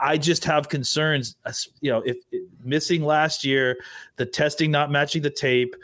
I 0.00 0.18
just 0.18 0.44
have 0.44 0.68
concerns, 0.68 1.36
you 1.80 1.90
know, 1.90 2.02
if, 2.04 2.16
if, 2.32 2.42
missing 2.64 3.02
last 3.02 3.44
year, 3.44 3.78
the 4.16 4.26
testing 4.26 4.70
not 4.70 4.90
matching 4.90 5.22
the 5.22 5.30
tape, 5.30 5.74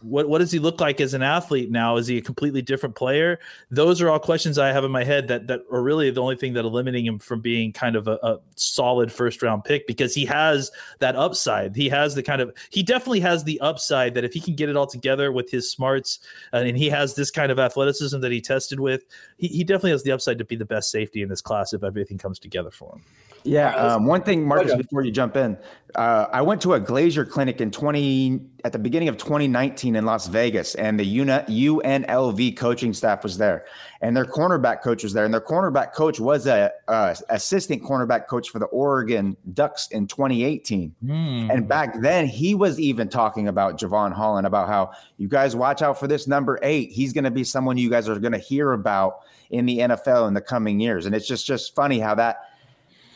what 0.00 0.28
what 0.28 0.38
does 0.38 0.52
he 0.52 0.58
look 0.58 0.80
like 0.80 1.00
as 1.00 1.14
an 1.14 1.22
athlete 1.22 1.70
now? 1.70 1.96
Is 1.96 2.06
he 2.06 2.18
a 2.18 2.22
completely 2.22 2.62
different 2.62 2.94
player? 2.94 3.38
Those 3.70 4.00
are 4.00 4.08
all 4.08 4.18
questions 4.18 4.58
I 4.58 4.68
have 4.72 4.84
in 4.84 4.90
my 4.90 5.04
head 5.04 5.28
that 5.28 5.46
that 5.48 5.62
are 5.72 5.82
really 5.82 6.10
the 6.10 6.22
only 6.22 6.36
thing 6.36 6.52
that 6.54 6.64
are 6.64 6.68
eliminating 6.68 7.06
him 7.06 7.18
from 7.18 7.40
being 7.40 7.72
kind 7.72 7.96
of 7.96 8.06
a, 8.06 8.18
a 8.22 8.38
solid 8.56 9.12
first 9.12 9.42
round 9.42 9.64
pick 9.64 9.86
because 9.86 10.14
he 10.14 10.24
has 10.26 10.70
that 10.98 11.16
upside. 11.16 11.74
He 11.74 11.88
has 11.88 12.14
the 12.14 12.22
kind 12.22 12.40
of 12.40 12.52
he 12.70 12.82
definitely 12.82 13.20
has 13.20 13.44
the 13.44 13.60
upside 13.60 14.14
that 14.14 14.24
if 14.24 14.32
he 14.32 14.40
can 14.40 14.54
get 14.54 14.68
it 14.68 14.76
all 14.76 14.86
together 14.86 15.32
with 15.32 15.50
his 15.50 15.70
smarts 15.70 16.18
uh, 16.52 16.58
and 16.58 16.76
he 16.76 16.88
has 16.90 17.14
this 17.14 17.30
kind 17.30 17.50
of 17.50 17.58
athleticism 17.58 18.20
that 18.20 18.32
he 18.32 18.40
tested 18.40 18.80
with, 18.80 19.04
he, 19.36 19.48
he 19.48 19.64
definitely 19.64 19.92
has 19.92 20.04
the 20.04 20.12
upside 20.12 20.38
to 20.38 20.44
be 20.44 20.56
the 20.56 20.64
best 20.64 20.90
safety 20.90 21.22
in 21.22 21.28
this 21.28 21.40
class 21.40 21.72
if 21.72 21.82
everything 21.82 22.18
comes 22.18 22.38
together 22.38 22.70
for 22.70 22.94
him. 22.94 23.04
Yeah. 23.44 23.74
Um, 23.74 24.06
one 24.06 24.22
thing, 24.22 24.46
Marcus, 24.46 24.72
Okay. 24.72 24.82
before 24.82 25.02
you 25.02 25.10
jump 25.10 25.36
in, 25.36 25.56
uh, 25.94 26.26
I 26.32 26.42
went 26.42 26.60
to 26.62 26.74
a 26.74 26.80
Glazier 26.80 27.24
clinic 27.24 27.60
in 27.60 27.70
20 27.70 28.40
at 28.64 28.72
the 28.72 28.78
beginning 28.78 29.08
of 29.08 29.16
2019 29.16 29.96
in 29.96 30.04
Las 30.04 30.26
Vegas, 30.26 30.74
and 30.74 31.00
the 31.00 31.04
UNLV 31.06 32.56
coaching 32.56 32.92
staff 32.92 33.22
was 33.22 33.38
there, 33.38 33.64
and 34.02 34.16
their 34.16 34.26
cornerback 34.26 34.82
coach 34.82 35.02
was 35.02 35.12
there, 35.14 35.24
and 35.24 35.32
their 35.32 35.40
cornerback 35.40 35.94
coach 35.94 36.20
was 36.20 36.46
a, 36.46 36.70
uh 36.88 37.14
assistant 37.30 37.82
cornerback 37.82 38.26
coach 38.26 38.50
for 38.50 38.58
the 38.58 38.66
Oregon 38.66 39.36
Ducks 39.54 39.88
in 39.88 40.06
2018. 40.06 40.94
And 41.08 41.66
back 41.68 42.00
then, 42.00 42.26
he 42.26 42.54
was 42.54 42.78
even 42.78 43.08
talking 43.08 43.48
about 43.48 43.78
Jevon 43.80 44.12
Holland 44.12 44.46
about 44.46 44.68
how 44.68 44.90
you 45.16 45.28
guys 45.28 45.56
watch 45.56 45.80
out 45.80 45.98
for 45.98 46.06
this 46.06 46.26
number 46.26 46.58
eight. 46.62 46.90
He's 46.90 47.12
going 47.12 47.24
to 47.24 47.30
be 47.30 47.44
someone 47.44 47.78
you 47.78 47.88
guys 47.90 48.08
are 48.08 48.18
going 48.18 48.32
to 48.32 48.38
hear 48.38 48.72
about 48.72 49.20
in 49.50 49.64
the 49.64 49.78
NFL 49.78 50.28
in 50.28 50.34
the 50.34 50.42
coming 50.42 50.80
years. 50.80 51.06
And 51.06 51.14
it's 51.14 51.26
just 51.26 51.46
just 51.46 51.74
funny 51.74 51.98
how 51.98 52.14
that 52.16 52.47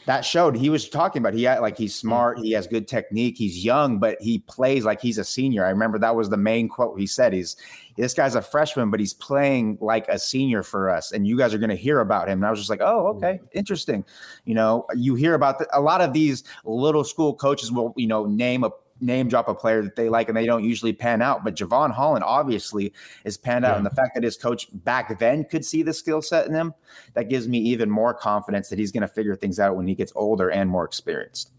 that 0.06 0.24
showed 0.24 0.56
he 0.56 0.70
was 0.70 0.88
talking 0.88 1.20
about 1.20 1.34
he 1.34 1.44
had, 1.44 1.60
like 1.60 1.76
he's 1.76 1.94
hmm. 2.00 2.08
smart 2.08 2.38
he 2.38 2.52
has 2.52 2.66
good 2.66 2.88
technique 2.88 3.36
he's 3.36 3.64
young 3.64 3.98
but 3.98 4.20
he 4.20 4.38
plays 4.40 4.84
like 4.84 5.00
he's 5.00 5.18
a 5.18 5.24
senior. 5.24 5.64
I 5.64 5.70
remember 5.70 5.98
that 5.98 6.16
was 6.16 6.30
the 6.30 6.36
main 6.36 6.68
quote 6.68 6.98
he 6.98 7.06
said 7.06 7.32
he's 7.32 7.56
this 7.96 8.14
guy's 8.14 8.34
a 8.34 8.42
freshman 8.42 8.90
but 8.90 9.00
he's 9.00 9.14
playing 9.14 9.78
like 9.80 10.08
a 10.08 10.18
senior 10.18 10.62
for 10.62 10.90
us 10.90 11.12
and 11.12 11.26
you 11.26 11.36
guys 11.36 11.54
are 11.54 11.58
going 11.58 11.70
to 11.70 11.76
hear 11.76 12.00
about 12.00 12.28
him. 12.28 12.38
And 12.38 12.46
i 12.46 12.50
was 12.50 12.58
just 12.58 12.70
like 12.70 12.80
oh 12.80 13.12
hmm. 13.12 13.18
okay 13.18 13.40
interesting. 13.52 14.04
You 14.44 14.54
know 14.54 14.86
you 14.94 15.14
hear 15.14 15.34
about 15.34 15.58
the, 15.58 15.68
a 15.76 15.80
lot 15.80 16.00
of 16.00 16.12
these 16.12 16.44
little 16.64 17.04
school 17.04 17.34
coaches 17.34 17.70
will 17.70 17.92
you 17.96 18.06
know 18.06 18.26
name 18.26 18.64
a 18.64 18.70
name 19.02 19.28
drop 19.28 19.48
a 19.48 19.54
player 19.54 19.82
that 19.82 19.96
they 19.96 20.08
like 20.08 20.28
and 20.28 20.36
they 20.36 20.46
don't 20.46 20.64
usually 20.64 20.92
pan 20.92 21.20
out. 21.20 21.44
But 21.44 21.54
Jevon 21.54 21.92
Holland 21.92 22.24
obviously 22.24 22.92
is 23.24 23.36
panned 23.36 23.64
out. 23.64 23.76
And 23.76 23.84
the 23.84 23.90
fact 23.90 24.14
that 24.14 24.22
his 24.22 24.36
coach 24.36 24.68
back 24.84 25.18
then 25.18 25.44
could 25.44 25.64
see 25.64 25.82
the 25.82 25.92
skill 25.92 26.22
set 26.22 26.46
in 26.46 26.54
him, 26.54 26.74
that 27.14 27.28
gives 27.28 27.48
me 27.48 27.58
even 27.58 27.90
more 27.90 28.14
confidence 28.14 28.68
that 28.68 28.78
he's 28.78 28.92
going 28.92 29.02
to 29.02 29.08
figure 29.08 29.36
things 29.36 29.58
out 29.58 29.76
when 29.76 29.86
he 29.86 29.94
gets 29.94 30.12
older 30.14 30.50
and 30.50 30.70
more 30.70 30.84
experienced. 30.84 31.52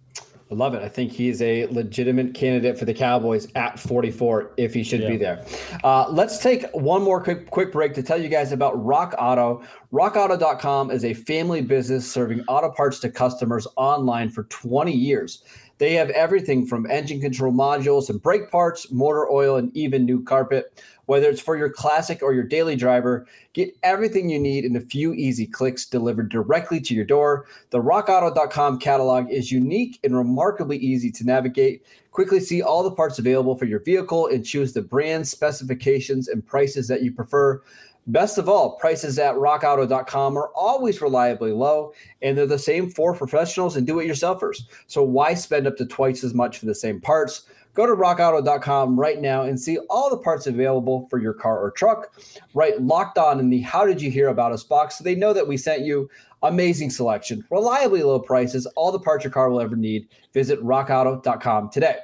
I 0.53 0.56
love 0.56 0.75
it. 0.75 0.84
I 0.84 0.89
think 0.89 1.12
he's 1.12 1.41
a 1.41 1.65
legitimate 1.67 2.36
candidate 2.36 2.77
for 2.77 2.86
the 2.86 2.93
Cowboys 2.93 3.47
at 3.56 3.79
44 3.79 4.51
if 4.58 4.71
he 4.71 4.84
should 4.84 5.08
be 5.08 5.17
there. 5.17 5.43
Uh, 5.84 6.08
let's 6.10 6.38
take 6.38 6.65
one 6.73 7.01
more 7.01 7.23
quick 7.23 7.49
quick 7.49 7.71
break 7.71 7.95
to 7.95 8.03
tell 8.03 8.21
you 8.21 8.29
guys 8.29 8.51
about 8.51 8.73
Rock 8.84 9.15
Auto. 9.17 9.63
RockAuto.com 9.91 10.91
is 10.91 11.06
a 11.06 11.13
family 11.15 11.62
business 11.62 12.10
serving 12.10 12.41
auto 12.47 12.69
parts 12.69 12.99
to 12.99 13.10
customers 13.10 13.67
online 13.77 14.29
for 14.29 14.43
20 14.43 14.91
years. 14.91 15.43
They 15.84 15.96
have 15.96 16.12
everything 16.12 16.65
from 16.65 16.89
engine 16.89 17.19
control 17.19 17.52
modules 17.52 18.10
and 18.10 18.22
brake 18.22 18.50
parts, 18.50 18.89
motor 18.89 19.30
oil, 19.30 19.58
and 19.58 19.76
even 19.76 20.06
new 20.06 20.24
carpet. 20.24 20.82
Whether 21.08 21.30
it's 21.30 21.41
for 21.41 21.58
your 21.58 21.69
classic 21.69 22.24
or 22.24 22.34
your 22.34 22.46
daily 22.46 22.78
driver, 22.78 23.28
get 23.52 23.76
everything 23.84 24.30
you 24.30 24.39
need 24.39 24.63
in 24.63 24.78
a 24.78 24.80
few 24.80 25.12
easy 25.12 25.46
clicks 25.46 25.86
delivered 25.86 26.30
directly 26.30 26.80
to 26.80 26.93
your 26.93 27.04
door. 27.04 27.48
The 27.72 27.82
rockauto.com 27.82 28.80
catalog 28.80 29.30
is 29.30 29.52
unique 29.52 30.00
and 30.06 30.15
remarkably 30.15 30.78
easy 30.78 31.12
to 31.12 31.26
navigate. 31.26 31.86
Quickly 32.13 32.39
see 32.39 32.62
all 32.62 32.84
the 32.84 32.91
parts 32.91 33.17
available 33.17 33.58
for 33.58 33.65
your 33.65 33.80
vehicle 33.80 34.28
and 34.28 34.45
choose 34.45 34.71
the 34.71 34.84
brand 34.84 35.28
specifications, 35.28 36.28
and 36.28 36.45
prices 36.45 36.88
that 36.88 37.02
you 37.02 37.12
prefer. 37.12 37.62
Best 38.06 38.38
of 38.38 38.47
all, 38.47 38.76
prices 38.78 39.17
at 39.17 39.34
rockauto.com 39.34 40.38
are 40.38 40.49
always 40.56 41.02
reliably 41.02 41.52
low, 41.52 41.91
and 42.21 42.38
they're 42.38 42.45
the 42.45 42.60
same 42.60 42.88
for 42.88 43.15
professionals 43.15 43.78
and 43.78 43.88
do 43.88 43.99
it 43.99 44.08
yourselfers. 44.08 44.62
So, 44.86 45.02
why 45.02 45.34
spend 45.34 45.65
up 45.65 45.76
to 45.78 45.88
twice 45.88 46.23
as 46.23 46.36
much 46.36 46.60
for 46.60 46.67
the 46.67 46.76
same 46.76 47.02
parts? 47.02 47.47
Go 47.73 47.86
to 47.86 47.93
rockauto.com 47.93 48.99
right 48.99 49.19
now 49.19 49.43
and 49.43 49.59
see 49.59 49.77
all 49.89 50.09
the 50.09 50.17
parts 50.17 50.47
available 50.47 51.07
for 51.09 51.19
your 51.19 51.33
car 51.33 51.59
or 51.59 51.71
truck. 51.71 52.13
Write 52.53 52.81
locked 52.81 53.17
on 53.17 53.39
in 53.39 53.49
the 53.49 53.62
How 53.62 53.86
Did 53.86 54.01
You 54.01 54.12
Hear 54.12 54.27
About 54.29 54.51
Us 54.51 54.63
box 54.63 54.97
so 54.97 55.03
they 55.03 55.15
know 55.15 55.33
that 55.33 55.47
we 55.47 55.57
sent 55.57 55.81
you. 55.81 56.09
Amazing 56.43 56.89
selection, 56.89 57.43
reliably 57.49 58.03
low 58.03 58.19
prices, 58.19 58.65
all 58.75 58.91
the 58.91 58.99
parts 58.99 59.23
your 59.23 59.31
car 59.31 59.49
will 59.49 59.62
ever 59.62 59.75
need. 59.75 60.07
Visit 60.33 60.62
rockauto.com 60.62 61.69
today. 61.69 61.97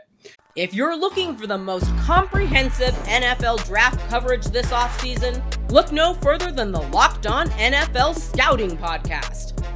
If 0.55 0.73
you're 0.73 0.97
looking 0.97 1.38
for 1.38 1.45
the 1.45 1.58
most 1.58 1.86
comprehensive 1.99 2.93
NFL 3.05 3.65
draft 3.65 4.10
coverage 4.10 4.45
this 4.47 4.71
offseason, 4.71 5.41
look 5.71 5.91
no 5.91 6.15
further 6.15 6.51
than 6.51 6.71
the 6.71 6.82
Locked 6.82 7.27
On 7.27 7.47
NFL 7.51 8.17
Scouting 8.17 8.75
Podcast. 8.75 9.59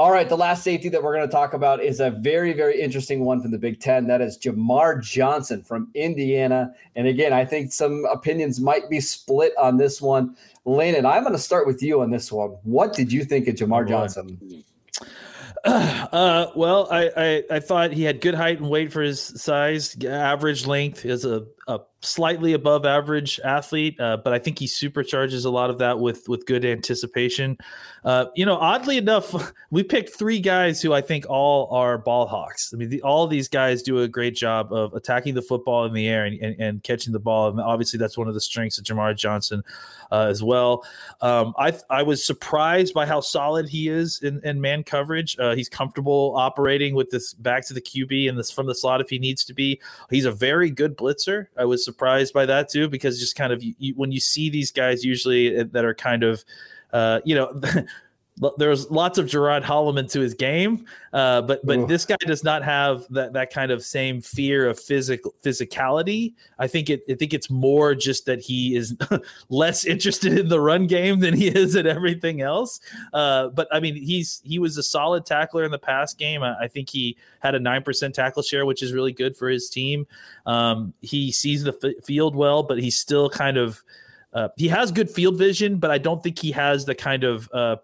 All 0.00 0.10
right, 0.10 0.30
the 0.30 0.36
last 0.36 0.64
safety 0.64 0.88
that 0.88 1.02
we're 1.02 1.14
going 1.14 1.28
to 1.28 1.30
talk 1.30 1.52
about 1.52 1.82
is 1.82 2.00
a 2.00 2.10
very, 2.10 2.54
very 2.54 2.80
interesting 2.80 3.22
one 3.22 3.42
from 3.42 3.50
the 3.50 3.58
Big 3.58 3.80
Ten. 3.80 4.06
That 4.06 4.22
is 4.22 4.38
Jamar 4.38 5.02
Johnson 5.02 5.62
from 5.62 5.90
Indiana. 5.92 6.72
And 6.96 7.06
again, 7.06 7.34
I 7.34 7.44
think 7.44 7.70
some 7.70 8.06
opinions 8.10 8.62
might 8.62 8.88
be 8.88 8.98
split 8.98 9.52
on 9.58 9.76
this 9.76 10.00
one. 10.00 10.34
Landon, 10.64 11.04
I'm 11.04 11.22
going 11.22 11.34
to 11.34 11.38
start 11.38 11.66
with 11.66 11.82
you 11.82 12.00
on 12.00 12.10
this 12.10 12.32
one. 12.32 12.56
What 12.62 12.94
did 12.94 13.12
you 13.12 13.26
think 13.26 13.46
of 13.46 13.56
Jamar 13.56 13.86
Johnson? 13.86 14.64
Uh, 15.62 16.46
well, 16.56 16.88
I, 16.90 17.10
I 17.14 17.44
I 17.56 17.60
thought 17.60 17.92
he 17.92 18.02
had 18.02 18.22
good 18.22 18.34
height 18.34 18.60
and 18.60 18.70
weight 18.70 18.90
for 18.90 19.02
his 19.02 19.20
size. 19.20 19.94
Average 20.02 20.66
length 20.66 21.04
is 21.04 21.26
a, 21.26 21.44
a 21.68 21.80
slightly 22.02 22.54
above 22.54 22.86
average 22.86 23.38
athlete, 23.44 24.00
uh, 24.00 24.16
but 24.16 24.32
I 24.32 24.38
think 24.38 24.58
he 24.58 24.66
supercharges 24.66 25.44
a 25.44 25.50
lot 25.50 25.70
of 25.70 25.78
that 25.78 25.98
with 25.98 26.28
with 26.28 26.46
good 26.46 26.64
anticipation. 26.64 27.58
Uh, 28.04 28.26
you 28.34 28.46
know, 28.46 28.56
oddly 28.56 28.96
enough, 28.96 29.52
we 29.70 29.82
picked 29.82 30.16
three 30.16 30.40
guys 30.40 30.80
who 30.80 30.92
I 30.92 31.00
think 31.00 31.26
all 31.28 31.68
are 31.74 31.98
ball 31.98 32.26
hawks. 32.26 32.72
I 32.72 32.76
mean, 32.76 32.88
the, 32.88 33.02
all 33.02 33.26
these 33.26 33.48
guys 33.48 33.82
do 33.82 34.00
a 34.00 34.08
great 34.08 34.34
job 34.34 34.72
of 34.72 34.94
attacking 34.94 35.34
the 35.34 35.42
football 35.42 35.84
in 35.84 35.92
the 35.92 36.08
air 36.08 36.24
and, 36.24 36.40
and, 36.40 36.60
and 36.60 36.82
catching 36.82 37.12
the 37.12 37.20
ball, 37.20 37.50
and 37.50 37.60
obviously 37.60 37.98
that's 37.98 38.16
one 38.16 38.28
of 38.28 38.34
the 38.34 38.40
strengths 38.40 38.78
of 38.78 38.84
Jamar 38.84 39.14
Johnson 39.16 39.62
uh, 40.10 40.26
as 40.28 40.42
well. 40.42 40.84
Um, 41.20 41.54
I 41.58 41.78
I 41.90 42.02
was 42.02 42.24
surprised 42.24 42.94
by 42.94 43.06
how 43.06 43.20
solid 43.20 43.68
he 43.68 43.88
is 43.88 44.20
in, 44.22 44.40
in 44.44 44.60
man 44.60 44.84
coverage. 44.84 45.38
Uh, 45.38 45.54
he's 45.54 45.68
comfortable 45.68 46.34
operating 46.36 46.94
with 46.94 47.10
this 47.10 47.34
back 47.34 47.66
to 47.66 47.74
the 47.74 47.80
QB 47.80 48.28
and 48.28 48.38
this 48.38 48.50
from 48.50 48.66
the 48.66 48.74
slot 48.74 49.00
if 49.00 49.10
he 49.10 49.18
needs 49.18 49.44
to 49.44 49.54
be. 49.54 49.80
He's 50.08 50.24
a 50.24 50.32
very 50.32 50.70
good 50.70 50.96
blitzer. 50.96 51.46
I 51.58 51.64
was 51.64 51.84
surprised 51.84 52.32
by 52.32 52.46
that 52.46 52.68
too 52.68 52.88
because 52.88 53.18
just 53.18 53.36
kind 53.36 53.52
of 53.52 53.62
you, 53.62 53.94
when 53.96 54.12
you 54.12 54.20
see 54.20 54.50
these 54.50 54.70
guys 54.70 55.04
usually 55.04 55.62
that 55.62 55.84
are 55.84 55.94
kind 55.94 56.22
of 56.22 56.44
uh, 56.92 57.20
you 57.24 57.34
know. 57.34 57.60
There's 58.56 58.90
lots 58.90 59.18
of 59.18 59.26
Gerard 59.26 59.62
Holloman 59.62 60.10
to 60.12 60.20
his 60.20 60.32
game, 60.32 60.86
uh, 61.12 61.42
but 61.42 61.64
but 61.64 61.78
Ooh. 61.78 61.86
this 61.86 62.06
guy 62.06 62.16
does 62.20 62.42
not 62.42 62.62
have 62.62 63.04
that 63.10 63.34
that 63.34 63.52
kind 63.52 63.70
of 63.70 63.84
same 63.84 64.22
fear 64.22 64.68
of 64.68 64.80
physical 64.80 65.34
physicality. 65.42 66.32
I 66.58 66.66
think 66.66 66.88
it 66.88 67.02
I 67.10 67.14
think 67.14 67.34
it's 67.34 67.50
more 67.50 67.94
just 67.94 68.24
that 68.26 68.40
he 68.40 68.76
is 68.76 68.96
less 69.50 69.84
interested 69.84 70.38
in 70.38 70.48
the 70.48 70.60
run 70.60 70.86
game 70.86 71.20
than 71.20 71.34
he 71.34 71.48
is 71.48 71.76
at 71.76 71.86
everything 71.86 72.40
else. 72.40 72.80
Uh, 73.12 73.48
but 73.48 73.68
I 73.72 73.80
mean, 73.80 73.94
he's 73.94 74.40
he 74.42 74.58
was 74.58 74.78
a 74.78 74.82
solid 74.82 75.26
tackler 75.26 75.64
in 75.64 75.70
the 75.70 75.78
past 75.78 76.16
game. 76.16 76.42
I, 76.42 76.56
I 76.62 76.68
think 76.68 76.88
he 76.88 77.18
had 77.40 77.54
a 77.54 77.60
nine 77.60 77.82
percent 77.82 78.14
tackle 78.14 78.42
share, 78.42 78.64
which 78.64 78.82
is 78.82 78.94
really 78.94 79.12
good 79.12 79.36
for 79.36 79.48
his 79.48 79.68
team. 79.68 80.06
Um, 80.46 80.94
he 81.02 81.30
sees 81.30 81.62
the 81.62 81.76
f- 81.82 82.04
field 82.04 82.34
well, 82.34 82.62
but 82.62 82.78
he's 82.78 82.98
still 82.98 83.28
kind 83.28 83.58
of 83.58 83.82
uh, 84.32 84.48
he 84.56 84.68
has 84.68 84.92
good 84.92 85.10
field 85.10 85.36
vision, 85.36 85.78
but 85.78 85.90
I 85.90 85.98
don't 85.98 86.22
think 86.22 86.38
he 86.38 86.52
has 86.52 86.84
the 86.84 86.94
kind 86.94 87.24
of 87.24 87.48
uh, 87.52 87.76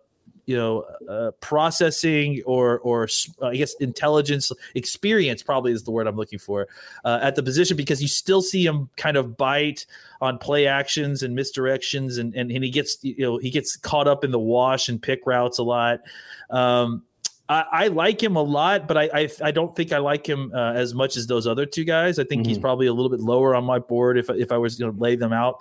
you 0.47 0.57
know 0.57 0.85
uh, 1.09 1.33
processing 1.41 2.43
or 2.47 2.79
or 2.81 3.09
uh, 3.43 3.49
I 3.49 3.57
guess 3.57 3.75
intelligence 3.75 4.51
experience 4.75 5.43
probably 5.43 5.73
is 5.73 5.83
the 5.83 5.91
word 5.91 6.07
I'm 6.07 6.17
looking 6.17 6.39
for 6.39 6.69
uh, 7.05 7.19
at 7.21 7.35
the 7.35 7.43
position 7.43 7.77
because 7.77 8.01
you 8.01 8.09
still 8.09 8.43
see 8.43 8.65
him 8.65 8.89
kind 8.97 9.17
of 9.17 9.37
bite 9.37 9.87
on 10.21 10.39
play 10.39 10.67
actions 10.67 11.23
and 11.23 11.37
misdirections 11.37 12.19
and, 12.19 12.35
and 12.35 12.51
and 12.51 12.65
he 12.65 12.71
gets 12.71 12.97
you 13.03 13.19
know 13.19 13.39
he 13.39 13.51
gets 13.51 13.77
caught 13.77 14.09
up 14.09 14.25
in 14.25 14.31
the 14.31 14.39
wash 14.39 14.89
and 14.89 15.03
pick 15.03 15.27
routes 15.27 15.59
a 15.59 15.65
lot. 15.65 16.01
Um, 16.49 17.03
I, 17.49 17.65
I 17.73 17.87
like 17.89 18.23
him 18.23 18.37
a 18.37 18.43
lot, 18.43 18.89
but 18.89 18.97
I, 18.97 19.09
I 19.15 19.29
I 19.43 19.51
don't 19.51 19.75
think 19.77 19.93
I 19.93 19.99
like 19.99 20.27
him 20.27 20.51
uh, 20.55 20.73
as 20.73 20.95
much 20.95 21.17
as 21.17 21.27
those 21.27 21.47
other 21.47 21.67
two 21.67 21.85
guys. 21.85 22.19
I 22.19 22.25
think 22.25 22.47
he's 22.47 22.59
Mhm. 22.59 22.63
probably 22.63 22.87
a 22.87 22.93
little 22.93 23.11
bit 23.11 23.21
lower 23.21 23.55
on 23.55 23.65
my 23.65 23.79
board 23.79 24.19
if 24.19 24.29
if 24.31 24.51
I 24.51 24.59
was 24.59 24.77
going 24.77 24.93
to 24.93 25.01
lay 25.01 25.17
them 25.17 25.33
out. 25.33 25.59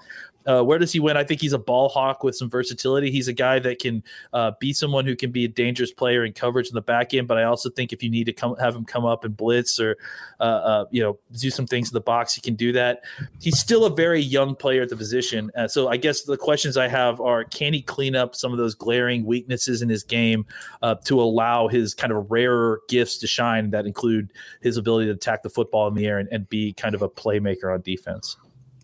Uh, 0.48 0.62
where 0.62 0.78
does 0.78 0.92
he 0.92 1.00
win? 1.00 1.18
I 1.18 1.24
think 1.24 1.42
he's 1.42 1.54
a 1.54 1.60
ball 1.60 1.90
hawk 1.90 2.24
with 2.24 2.36
some 2.36 2.50
versatility. 2.50 3.10
He's 3.10 3.28
a 3.28 3.34
guy 3.34 3.58
that 3.60 3.80
can 3.80 4.04
uh, 4.32 4.52
be 4.60 4.74
someone 4.74 5.06
who 5.06 5.16
can 5.16 5.32
be 5.32 5.46
a 5.46 5.48
dangerous 5.48 5.92
player 5.92 6.24
in 6.24 6.34
coverage 6.34 6.68
in 6.68 6.76
the 6.76 6.82
back 6.82 7.14
end. 7.14 7.28
But 7.28 7.40
I 7.40 7.46
also 7.46 7.70
think 7.70 7.92
if 7.92 8.04
you 8.04 8.10
need 8.12 8.26
to 8.26 8.34
come 8.34 8.56
have 8.58 8.76
him 8.76 8.86
come 8.86 9.06
up 9.06 9.24
and 9.26 9.36
blitz 9.36 9.80
or 9.80 9.98
uh, 10.40 10.44
uh 10.44 10.86
you 10.92 11.02
know 11.02 11.18
do 11.40 11.50
some 11.50 11.66
things 11.66 11.90
in 11.90 11.94
the 11.94 12.02
box, 12.02 12.36
he 12.36 12.42
can 12.42 12.56
do 12.56 12.72
that. 12.74 13.02
He's 13.42 13.58
still 13.58 13.86
a 13.86 13.90
very 13.90 14.22
young 14.22 14.56
player 14.56 14.84
at 14.84 14.90
the 14.90 14.96
position. 14.96 15.52
Uh, 15.58 15.68
so 15.68 15.88
I 15.88 15.98
guess 15.98 16.22
the 16.22 16.38
questions 16.38 16.78
I 16.78 16.88
have 16.88 17.20
are: 17.22 17.44
Can 17.44 17.74
he 17.74 17.82
clean 17.82 18.16
up 18.16 18.36
some 18.36 18.52
of 18.52 18.60
those 18.60 18.76
glaring 18.76 19.26
weaknesses 19.26 19.82
in 19.82 19.90
his 19.90 20.04
game 20.04 20.46
uh, 20.84 20.96
to 21.06 21.20
allow 21.20 21.68
his 21.76 21.94
kind 21.94 22.12
of 22.12 22.30
rarer 22.32 22.82
gifts 22.90 23.18
to 23.20 23.28
shine? 23.28 23.72
That 23.72 23.86
include 23.86 24.34
his 24.62 24.78
ability 24.78 25.08
to 25.08 25.14
attack 25.14 25.44
the 25.44 25.50
football 25.50 25.88
in 25.88 25.94
the 25.94 26.08
air 26.08 26.20
and, 26.20 26.30
and 26.32 26.48
be 26.50 26.74
kind 26.74 26.96
of 26.96 27.02
a 27.02 27.10
playmaker 27.10 27.74
on 27.74 27.82
defense. 27.82 28.38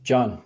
John. 0.03 0.41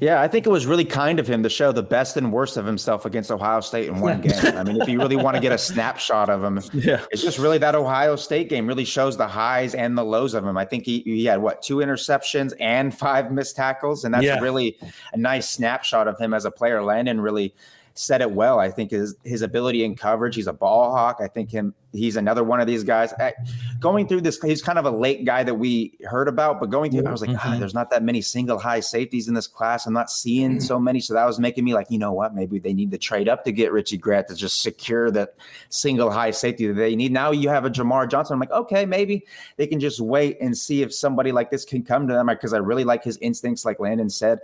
Yeah, 0.00 0.22
I 0.22 0.28
think 0.28 0.46
it 0.46 0.50
was 0.50 0.64
really 0.66 0.84
kind 0.84 1.18
of 1.18 1.28
him 1.28 1.42
to 1.42 1.50
show 1.50 1.72
the 1.72 1.82
best 1.82 2.16
and 2.16 2.32
worst 2.32 2.56
of 2.56 2.64
himself 2.64 3.04
against 3.04 3.30
Ohio 3.30 3.60
State 3.60 3.88
in 3.88 4.00
one 4.00 4.20
game. 4.22 4.56
I 4.56 4.64
mean, 4.64 4.80
if 4.80 4.88
you 4.88 4.98
really 4.98 5.16
want 5.16 5.36
to 5.36 5.42
get 5.42 5.52
a 5.52 5.58
snapshot 5.58 6.30
of 6.30 6.42
him, 6.42 6.62
yeah. 6.72 7.04
it's 7.10 7.22
just 7.22 7.38
really 7.38 7.58
that 7.58 7.74
Ohio 7.74 8.16
State 8.16 8.48
game 8.48 8.66
really 8.66 8.86
shows 8.86 9.16
the 9.16 9.28
highs 9.28 9.74
and 9.74 9.98
the 9.98 10.04
lows 10.04 10.32
of 10.32 10.46
him. 10.46 10.56
I 10.56 10.64
think 10.64 10.86
he, 10.86 11.00
he 11.00 11.26
had 11.26 11.42
what 11.42 11.62
two 11.62 11.76
interceptions 11.76 12.54
and 12.60 12.96
five 12.96 13.30
missed 13.30 13.56
tackles, 13.56 14.04
and 14.04 14.14
that's 14.14 14.24
yeah. 14.24 14.40
really 14.40 14.78
a 15.12 15.18
nice 15.18 15.48
snapshot 15.50 16.08
of 16.08 16.18
him 16.18 16.32
as 16.32 16.46
a 16.46 16.50
player. 16.50 16.82
Landon 16.82 17.20
really 17.20 17.54
said 17.94 18.20
it 18.20 18.30
well. 18.30 18.58
I 18.58 18.70
think 18.70 18.90
his 18.90 19.16
his 19.24 19.42
ability 19.42 19.84
in 19.84 19.94
coverage. 19.94 20.34
He's 20.36 20.46
a 20.46 20.52
ball 20.52 20.92
hawk. 20.92 21.18
I 21.20 21.28
think 21.28 21.50
him. 21.50 21.74
He's 21.92 22.16
another 22.16 22.44
one 22.44 22.60
of 22.60 22.66
these 22.66 22.84
guys. 22.84 23.12
I, 23.14 23.34
going 23.80 24.06
through 24.06 24.20
this, 24.20 24.40
he's 24.40 24.62
kind 24.62 24.78
of 24.78 24.84
a 24.84 24.90
late 24.90 25.24
guy 25.24 25.42
that 25.42 25.54
we 25.54 25.98
heard 26.08 26.28
about. 26.28 26.60
But 26.60 26.70
going 26.70 26.92
through, 26.92 27.06
I 27.06 27.10
was 27.10 27.20
like, 27.20 27.36
ah, 27.36 27.56
there's 27.58 27.74
not 27.74 27.90
that 27.90 28.02
many 28.02 28.20
single 28.20 28.58
high 28.58 28.80
safeties 28.80 29.26
in 29.26 29.34
this 29.34 29.46
class. 29.46 29.86
I'm 29.86 29.92
not 29.92 30.10
seeing 30.10 30.52
mm-hmm. 30.52 30.60
so 30.60 30.78
many. 30.78 31.00
So 31.00 31.14
that 31.14 31.24
was 31.26 31.40
making 31.40 31.64
me 31.64 31.74
like, 31.74 31.90
you 31.90 31.98
know 31.98 32.12
what? 32.12 32.34
Maybe 32.34 32.58
they 32.58 32.72
need 32.72 32.90
to 32.92 32.98
trade 32.98 33.28
up 33.28 33.44
to 33.44 33.52
get 33.52 33.72
Richie 33.72 33.98
Grant 33.98 34.28
to 34.28 34.34
just 34.34 34.62
secure 34.62 35.10
that 35.10 35.34
single 35.68 36.10
high 36.10 36.30
safety 36.30 36.66
that 36.68 36.74
they 36.74 36.94
need. 36.94 37.12
Now 37.12 37.32
you 37.32 37.48
have 37.48 37.64
a 37.64 37.70
Jamar 37.70 38.08
Johnson. 38.08 38.34
I'm 38.34 38.40
like, 38.40 38.52
okay, 38.52 38.86
maybe 38.86 39.26
they 39.56 39.66
can 39.66 39.80
just 39.80 40.00
wait 40.00 40.38
and 40.40 40.56
see 40.56 40.82
if 40.82 40.94
somebody 40.94 41.32
like 41.32 41.50
this 41.50 41.64
can 41.64 41.82
come 41.82 42.06
to 42.08 42.14
them 42.14 42.26
because 42.26 42.52
I 42.52 42.58
really 42.58 42.84
like 42.84 43.02
his 43.02 43.18
instincts, 43.18 43.64
like 43.64 43.80
Landon 43.80 44.10
said. 44.10 44.40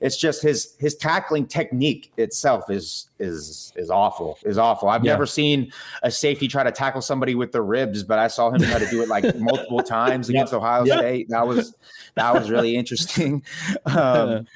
It's 0.00 0.16
just 0.16 0.42
his 0.42 0.74
his 0.78 0.94
tackling 0.94 1.46
technique 1.46 2.12
itself 2.16 2.70
is 2.70 3.09
is 3.20 3.72
is 3.76 3.90
awful. 3.90 4.38
Is 4.42 4.58
awful. 4.58 4.88
I've 4.88 5.04
yeah. 5.04 5.12
never 5.12 5.26
seen 5.26 5.72
a 6.02 6.10
safety 6.10 6.48
try 6.48 6.64
to 6.64 6.72
tackle 6.72 7.02
somebody 7.02 7.34
with 7.34 7.52
the 7.52 7.62
ribs, 7.62 8.02
but 8.02 8.18
I 8.18 8.28
saw 8.28 8.50
him 8.50 8.60
try 8.62 8.78
to 8.78 8.88
do 8.90 9.02
it 9.02 9.08
like 9.08 9.36
multiple 9.38 9.82
times 9.82 10.28
against 10.28 10.52
Ohio 10.52 10.84
yep. 10.84 10.98
State. 10.98 11.28
That 11.28 11.46
was 11.46 11.74
that 12.14 12.34
was 12.34 12.50
really 12.50 12.76
interesting. 12.76 13.42
Um, 13.86 14.46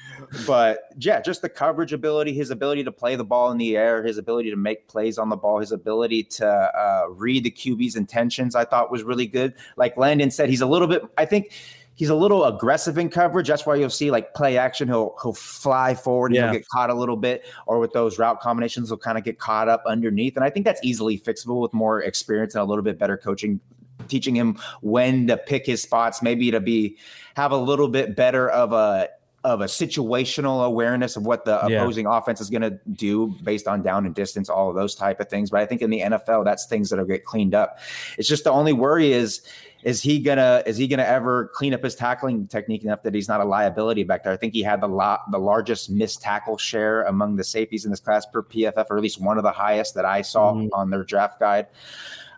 but 0.47 0.89
yeah, 0.97 1.21
just 1.21 1.41
the 1.41 1.49
coverage 1.49 1.93
ability, 1.93 2.33
his 2.33 2.49
ability 2.49 2.83
to 2.85 2.91
play 2.91 3.15
the 3.15 3.23
ball 3.23 3.51
in 3.51 3.57
the 3.57 3.75
air, 3.77 4.03
his 4.03 4.17
ability 4.17 4.49
to 4.49 4.55
make 4.55 4.87
plays 4.87 5.17
on 5.17 5.29
the 5.29 5.35
ball, 5.35 5.59
his 5.59 5.71
ability 5.71 6.23
to 6.23 6.47
uh, 6.47 7.05
read 7.09 7.43
the 7.43 7.51
QB's 7.51 7.95
intentions, 7.95 8.55
I 8.55 8.65
thought 8.65 8.91
was 8.91 9.03
really 9.03 9.27
good. 9.27 9.53
Like 9.77 9.97
Landon 9.97 10.31
said, 10.31 10.49
he's 10.49 10.61
a 10.61 10.65
little 10.65 10.87
bit. 10.87 11.03
I 11.17 11.25
think 11.25 11.51
he's 11.95 12.09
a 12.09 12.15
little 12.15 12.45
aggressive 12.45 12.97
in 12.97 13.09
coverage. 13.09 13.47
That's 13.47 13.65
why 13.65 13.75
you'll 13.75 13.89
see 13.89 14.11
like 14.11 14.33
play 14.33 14.57
action. 14.57 14.87
He'll 14.87 15.15
he'll 15.21 15.33
fly 15.33 15.95
forward 15.95 16.27
and 16.27 16.35
yeah. 16.35 16.51
he'll 16.51 16.59
get 16.59 16.67
caught 16.69 16.89
a 16.89 16.93
little 16.93 17.17
bit, 17.17 17.45
or 17.65 17.79
with 17.79 17.93
those 17.93 18.19
route 18.19 18.39
combinations, 18.39 18.89
he'll 18.89 18.97
kind 18.97 19.17
of 19.17 19.23
get 19.23 19.39
caught 19.39 19.67
up 19.67 19.83
underneath. 19.87 20.35
And 20.35 20.45
I 20.45 20.49
think 20.49 20.65
that's 20.65 20.81
easily 20.83 21.19
fixable 21.19 21.61
with 21.61 21.73
more 21.73 22.01
experience 22.01 22.53
and 22.55 22.61
a 22.61 22.65
little 22.65 22.83
bit 22.83 22.99
better 22.99 23.17
coaching, 23.17 23.59
teaching 24.07 24.35
him 24.35 24.59
when 24.81 25.27
to 25.27 25.37
pick 25.37 25.65
his 25.65 25.81
spots, 25.81 26.21
maybe 26.21 26.51
to 26.51 26.59
be 26.59 26.97
have 27.35 27.51
a 27.51 27.57
little 27.57 27.87
bit 27.87 28.15
better 28.15 28.49
of 28.49 28.71
a 28.73 29.09
of 29.45 29.61
a 29.61 29.65
situational 29.65 30.65
awareness 30.65 31.15
of 31.15 31.25
what 31.25 31.45
the 31.45 31.59
yeah. 31.67 31.77
opposing 31.77 32.07
offense 32.07 32.41
is 32.41 32.49
going 32.49 32.63
to 32.63 32.71
do 32.93 33.27
based 33.43 33.67
on 33.67 33.83
down 33.83 34.07
and 34.07 34.15
distance, 34.15 34.49
all 34.49 34.69
of 34.69 34.75
those 34.75 34.95
type 34.95 35.19
of 35.19 35.29
things. 35.29 35.51
But 35.51 35.61
I 35.61 35.67
think 35.67 35.83
in 35.83 35.91
the 35.91 36.01
NFL, 36.01 36.43
that's 36.43 36.65
things 36.65 36.89
that'll 36.89 37.05
get 37.05 37.25
cleaned 37.25 37.53
up. 37.53 37.77
It's 38.17 38.27
just 38.27 38.43
the 38.43 38.51
only 38.51 38.73
worry 38.73 39.13
is 39.13 39.41
is 39.83 40.01
he 40.01 40.19
gonna 40.19 40.63
is 40.65 40.77
he 40.77 40.87
gonna 40.87 41.03
ever 41.03 41.51
clean 41.53 41.71
up 41.71 41.83
his 41.83 41.93
tackling 41.93 42.47
technique 42.47 42.83
enough 42.83 43.03
that 43.03 43.13
he's 43.13 43.27
not 43.27 43.39
a 43.39 43.45
liability 43.45 44.03
back 44.03 44.23
there? 44.23 44.33
I 44.33 44.37
think 44.37 44.53
he 44.53 44.63
had 44.63 44.81
the 44.81 44.87
lot 44.87 45.29
the 45.29 45.37
largest 45.37 45.91
missed 45.91 46.23
tackle 46.23 46.57
share 46.57 47.03
among 47.03 47.35
the 47.35 47.43
safeties 47.43 47.85
in 47.85 47.91
this 47.91 47.99
class 47.99 48.25
per 48.25 48.41
PFF, 48.41 48.87
or 48.89 48.97
at 48.97 49.03
least 49.03 49.21
one 49.21 49.37
of 49.37 49.43
the 49.43 49.51
highest 49.51 49.93
that 49.93 50.05
I 50.05 50.23
saw 50.23 50.53
mm-hmm. 50.53 50.73
on 50.73 50.89
their 50.89 51.03
draft 51.03 51.39
guide. 51.39 51.67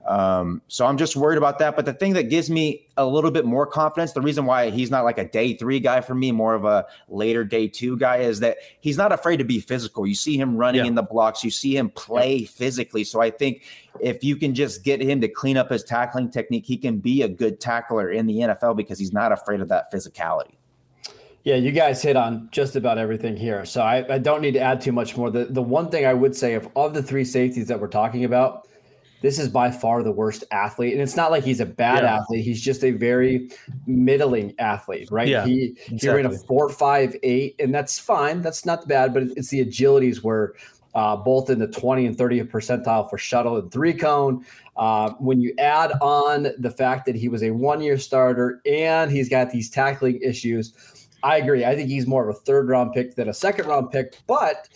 Um, 0.08 0.62
so 0.70 0.86
I'm 0.86 0.98
just 0.98 1.15
worried 1.15 1.38
about 1.38 1.60
that. 1.60 1.76
But 1.76 1.86
the 1.86 1.93
thing 1.93 2.13
that 2.13 2.30
gives 2.30 2.50
me 2.50 2.88
a 2.96 3.06
little 3.06 3.30
bit 3.30 3.46
more 3.46 3.67
confidence, 3.67 4.13
the 4.13 4.22
reason 4.22 4.46
why 4.46 4.70
he's 4.70 4.89
not 4.89 5.04
like 5.04 5.17
a 5.17 5.28
day 5.28 5.54
three 5.54 5.80
guy 5.80 6.00
for 6.02 6.15
me, 6.15 6.32
more 6.32 6.54
of 6.54 6.63
a 6.63 6.86
later 7.10 7.43
day 7.43 7.67
two 7.67 7.98
guy, 7.98 8.17
is 8.17 8.39
that 8.39 8.58
he's 8.80 8.98
not 8.98 9.12
afraid 9.12 9.38
to 9.38 9.43
be 9.43 9.60
physical. 9.60 10.08
You 10.08 10.15
see 10.15 10.38
him 10.38 10.56
running 10.56 10.82
yeah. 10.82 10.88
in 10.88 10.96
the 10.96 11.04
blocks, 11.04 11.43
you 11.43 11.52
see 11.52 11.76
him 11.76 11.89
play 11.89 12.38
yeah. 12.38 12.48
physically. 12.48 13.04
So 13.04 13.22
I 13.22 13.30
think 13.30 13.63
if 14.00 14.24
you 14.24 14.38
can 14.38 14.56
just 14.56 14.84
get 14.84 15.02
him 15.02 15.20
to 15.22 15.28
clean 15.28 15.58
up 15.58 15.70
his 15.70 15.84
tackling 15.84 16.32
technique, 16.32 16.65
he 16.65 16.78
can 16.78 17.00
be 17.00 17.22
a 17.22 17.28
good 17.28 17.60
tackler 17.60 18.10
in 18.10 18.28
the 18.28 18.39
NFL 18.39 18.78
because 18.78 18.98
he's 18.98 19.13
not 19.13 19.32
afraid 19.32 19.60
of 19.60 19.67
that 19.70 19.91
physicality. 19.91 20.56
Yeah, 21.43 21.56
you 21.56 21.72
guys 21.72 22.02
hit 22.02 22.17
on 22.17 22.50
just 22.52 22.76
about 22.76 22.98
everything 22.98 23.38
here. 23.38 23.63
So 23.63 23.82
I, 23.82 24.15
I, 24.15 24.17
don't 24.17 24.41
need 24.41 24.52
to 24.56 24.60
add 24.60 24.82
too 24.82 24.91
much 24.91 25.15
more. 25.15 25.32
The 25.32 25.46
the 25.46 25.62
one 25.62 25.89
thing 25.89 26.06
I 26.06 26.13
would 26.13 26.36
say 26.36 26.56
of 26.56 26.67
of 26.76 26.93
the 26.93 27.02
three 27.02 27.24
safeties 27.24 27.67
that 27.67 27.80
we're 27.80 27.88
talking 27.88 28.26
about, 28.26 28.67
this 29.22 29.40
is 29.40 29.50
by 29.50 29.72
far 29.72 30.04
the 30.04 30.12
worst 30.12 30.44
athlete. 30.52 30.94
And 30.94 31.02
it's 31.02 31.16
not 31.16 31.32
like 31.32 31.44
he's 31.44 31.60
a 31.60 31.66
bad 31.66 32.04
yeah. 32.04 32.18
athlete. 32.18 32.44
He's 32.44 32.62
just 32.62 32.84
a 32.84 32.92
very 32.92 33.50
middling 33.86 34.54
athlete, 34.60 35.10
right? 35.12 35.28
Yeah, 35.28 35.46
he 35.46 35.76
exactly. 35.88 35.98
he 35.98 36.10
ran 36.10 36.26
a 36.26 36.38
four 36.38 36.70
five 36.70 37.16
eight, 37.24 37.56
and 37.60 37.74
that's 37.74 37.98
fine. 37.98 38.42
That's 38.42 38.66
not 38.66 38.88
bad, 38.88 39.14
but 39.14 39.24
it's 39.24 39.50
the 39.50 39.66
agilities 39.66 40.24
where 40.24 40.54
uh, 40.96 41.16
both 41.16 41.52
in 41.52 41.60
the 41.60 41.68
20 41.68 42.08
and 42.08 42.18
30 42.18 42.42
percentile 42.44 43.08
for 43.08 43.20
shuttle 43.20 43.58
and 43.58 43.72
three 43.72 43.94
cone. 43.94 44.44
Uh, 44.76 45.12
when 45.20 45.40
you 45.40 45.54
add 45.60 45.92
on 46.02 46.48
the 46.58 46.72
fact 46.72 47.06
that 47.06 47.16
he 47.16 47.30
was 47.30 47.44
a 47.44 47.52
one 47.52 47.82
year 47.82 47.98
starter 47.98 48.62
and 48.66 49.12
he's 49.12 49.30
got 49.30 49.52
these 49.52 49.70
tackling 49.70 50.20
issues, 50.22 50.74
I 51.24 51.38
agree. 51.38 51.66
I 51.66 51.76
think 51.76 51.90
he's 51.90 52.08
more 52.08 52.28
of 52.28 52.36
a 52.36 52.40
third 52.40 52.70
round 52.70 52.94
pick 52.94 53.16
than 53.16 53.30
a 53.30 53.34
second 53.34 53.68
round 53.68 53.92
pick. 53.92 54.18
But 54.28 54.70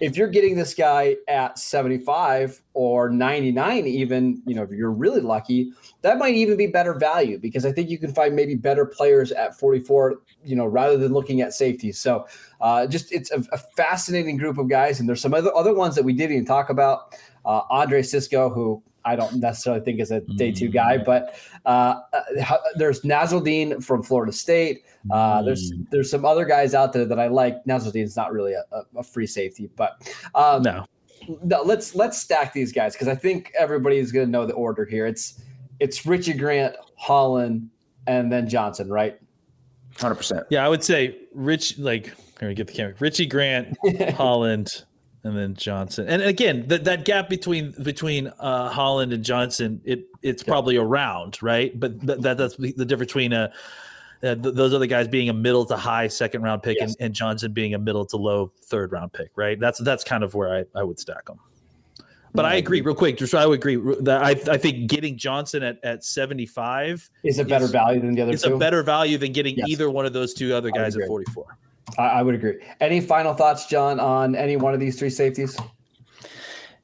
if 0.00 0.16
you're 0.16 0.28
getting 0.28 0.56
this 0.56 0.74
guy 0.74 1.16
at 1.28 1.58
75 1.58 2.60
or 2.74 3.08
99 3.08 3.86
even 3.86 4.42
you 4.46 4.54
know 4.54 4.62
if 4.62 4.70
you're 4.70 4.92
really 4.92 5.20
lucky 5.20 5.72
that 6.02 6.18
might 6.18 6.34
even 6.34 6.56
be 6.56 6.66
better 6.66 6.94
value 6.94 7.38
because 7.38 7.64
i 7.64 7.72
think 7.72 7.88
you 7.88 7.98
can 7.98 8.12
find 8.12 8.36
maybe 8.36 8.54
better 8.54 8.84
players 8.84 9.32
at 9.32 9.58
44 9.58 10.20
you 10.44 10.54
know 10.54 10.66
rather 10.66 10.96
than 10.96 11.12
looking 11.12 11.40
at 11.40 11.52
safety 11.52 11.92
so 11.92 12.26
uh, 12.60 12.86
just 12.86 13.12
it's 13.12 13.30
a, 13.30 13.44
a, 13.52 13.58
fascinating 13.76 14.38
group 14.38 14.56
of 14.56 14.68
guys 14.68 14.98
and 14.98 15.06
there's 15.06 15.20
some 15.20 15.34
other, 15.34 15.54
other 15.54 15.74
ones 15.74 15.94
that 15.94 16.04
we 16.04 16.14
didn't 16.14 16.32
even 16.32 16.46
talk 16.46 16.70
about 16.70 17.14
uh, 17.44 17.62
andre 17.70 18.02
cisco 18.02 18.48
who 18.48 18.82
I 19.06 19.14
don't 19.14 19.36
necessarily 19.36 19.82
think 19.82 20.00
is 20.00 20.10
a 20.10 20.20
day 20.20 20.50
two 20.50 20.68
guy, 20.68 20.98
mm. 20.98 21.04
but 21.04 21.38
uh, 21.64 22.00
uh 22.44 22.58
there's 22.74 23.02
Nasirildeen 23.02 23.82
from 23.82 24.02
Florida 24.02 24.32
State. 24.32 24.84
Uh, 25.10 25.42
there's 25.42 25.72
mm. 25.72 25.88
there's 25.90 26.10
some 26.10 26.24
other 26.24 26.44
guys 26.44 26.74
out 26.74 26.92
there 26.92 27.04
that 27.04 27.18
I 27.18 27.28
like. 27.28 27.64
Nasirildeen's 27.64 28.16
not 28.16 28.32
really 28.32 28.52
a, 28.52 28.64
a, 28.96 29.02
free 29.02 29.26
safety, 29.26 29.70
but 29.76 30.12
um, 30.34 30.62
no. 30.62 30.84
no. 31.44 31.62
Let's 31.62 31.94
let's 31.94 32.18
stack 32.18 32.52
these 32.52 32.72
guys 32.72 32.94
because 32.94 33.08
I 33.08 33.14
think 33.14 33.52
everybody 33.56 33.98
is 33.98 34.10
going 34.10 34.26
to 34.26 34.30
know 34.30 34.44
the 34.44 34.54
order 34.54 34.84
here. 34.84 35.06
It's 35.06 35.40
it's 35.78 36.04
Richie 36.04 36.34
Grant, 36.34 36.74
Holland, 36.96 37.70
and 38.08 38.30
then 38.30 38.48
Johnson, 38.48 38.90
right? 38.90 39.18
Hundred 40.00 40.16
percent. 40.16 40.46
Yeah, 40.50 40.66
I 40.66 40.68
would 40.68 40.82
say 40.82 41.16
Rich. 41.32 41.78
Like, 41.78 42.12
let 42.42 42.48
me 42.48 42.54
get 42.54 42.66
the 42.66 42.72
camera. 42.72 42.94
Richie 42.98 43.26
Grant, 43.26 43.76
Holland 44.14 44.84
and 45.26 45.36
then 45.36 45.54
Johnson. 45.54 46.08
And 46.08 46.22
again, 46.22 46.68
that 46.68 46.84
that 46.84 47.04
gap 47.04 47.28
between 47.28 47.74
between 47.82 48.28
uh, 48.38 48.68
Holland 48.68 49.12
and 49.12 49.24
Johnson, 49.24 49.80
it 49.84 50.06
it's 50.22 50.42
probably 50.42 50.76
around 50.76 51.42
right, 51.42 51.78
but 51.78 52.00
th- 52.00 52.20
that 52.20 52.38
that's 52.38 52.56
the 52.56 52.84
difference 52.84 53.12
between 53.12 53.32
a. 53.32 53.52
Uh, 54.22 54.34
th- 54.34 54.54
those 54.54 54.72
other 54.72 54.86
guys 54.86 55.06
being 55.06 55.28
a 55.28 55.32
middle 55.32 55.66
to 55.66 55.76
high 55.76 56.08
second 56.08 56.40
round 56.40 56.62
pick 56.62 56.78
yes. 56.80 56.88
and, 56.88 56.96
and, 57.04 57.14
Johnson 57.14 57.52
being 57.52 57.74
a 57.74 57.78
middle 57.78 58.06
to 58.06 58.16
low 58.16 58.50
third 58.62 58.90
round 58.90 59.12
pick, 59.12 59.30
right? 59.36 59.60
That's 59.60 59.78
that's 59.80 60.02
kind 60.04 60.24
of 60.24 60.32
where 60.34 60.56
I, 60.56 60.64
I 60.74 60.82
would 60.84 60.98
stack 60.98 61.26
them. 61.26 61.38
But 62.32 62.46
I 62.46 62.54
agree, 62.54 62.80
real 62.80 62.94
quick. 62.94 63.18
Just 63.18 63.34
I 63.34 63.44
would 63.44 63.58
agree 63.58 63.76
that 64.00 64.22
I, 64.22 64.30
I 64.30 64.56
think 64.56 64.88
getting 64.88 65.18
Johnson 65.18 65.62
at, 65.62 65.84
at 65.84 66.02
seventy 66.02 66.46
five 66.46 67.08
is 67.24 67.38
a 67.38 67.44
better 67.44 67.66
is, 67.66 67.72
value 67.72 68.00
than 68.00 68.14
the 68.14 68.22
other. 68.22 68.32
It's 68.32 68.42
two. 68.42 68.54
a 68.54 68.58
better 68.58 68.82
value 68.82 69.18
than 69.18 69.32
getting 69.32 69.56
yes. 69.56 69.68
either 69.68 69.90
one 69.90 70.06
of 70.06 70.14
those 70.14 70.32
two 70.32 70.54
other 70.54 70.70
guys 70.70 70.96
at 70.96 71.06
forty 71.06 71.30
four. 71.32 71.58
I, 71.98 72.02
I 72.02 72.22
would 72.22 72.34
agree. 72.34 72.60
Any 72.80 73.00
final 73.00 73.34
thoughts, 73.34 73.66
John, 73.66 74.00
on 74.00 74.34
any 74.34 74.56
one 74.56 74.74
of 74.74 74.80
these 74.80 74.98
three 74.98 75.10
safeties? 75.10 75.56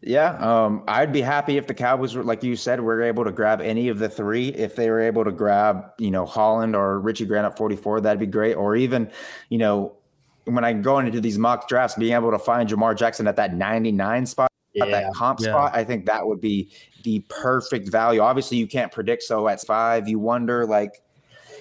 Yeah, 0.04 0.36
um, 0.38 0.82
I'd 0.88 1.12
be 1.12 1.20
happy 1.20 1.56
if 1.56 1.68
the 1.68 1.74
Cowboys 1.74 2.16
were, 2.16 2.24
like 2.24 2.42
you 2.42 2.56
said, 2.56 2.80
were 2.80 3.00
able 3.02 3.24
to 3.24 3.30
grab 3.30 3.60
any 3.60 3.88
of 3.88 4.00
the 4.00 4.08
three. 4.08 4.48
If 4.48 4.74
they 4.74 4.90
were 4.90 5.00
able 5.00 5.24
to 5.24 5.30
grab, 5.30 5.92
you 5.98 6.10
know, 6.10 6.26
Holland 6.26 6.74
or 6.74 6.98
Richie 6.98 7.24
Grant 7.24 7.46
at 7.46 7.56
44, 7.56 8.00
that'd 8.00 8.18
be 8.18 8.26
great. 8.26 8.54
Or 8.54 8.74
even, 8.74 9.10
you 9.48 9.58
know, 9.58 9.94
when 10.44 10.64
I 10.64 10.72
go 10.72 10.98
into 10.98 11.20
these 11.20 11.38
mock 11.38 11.68
drafts, 11.68 11.96
being 11.96 12.14
able 12.14 12.32
to 12.32 12.38
find 12.38 12.68
Jamar 12.68 12.96
Jackson 12.96 13.28
at 13.28 13.36
that 13.36 13.54
99 13.54 14.26
spot, 14.26 14.50
yeah, 14.74 14.86
that 14.86 15.14
comp 15.14 15.38
yeah. 15.38 15.50
spot, 15.50 15.72
I 15.72 15.84
think 15.84 16.06
that 16.06 16.26
would 16.26 16.40
be 16.40 16.72
the 17.04 17.20
perfect 17.28 17.88
value. 17.88 18.20
Obviously, 18.20 18.56
you 18.56 18.66
can't 18.66 18.90
predict. 18.90 19.22
So 19.22 19.46
at 19.46 19.60
five, 19.60 20.08
you 20.08 20.18
wonder, 20.18 20.66
like, 20.66 21.00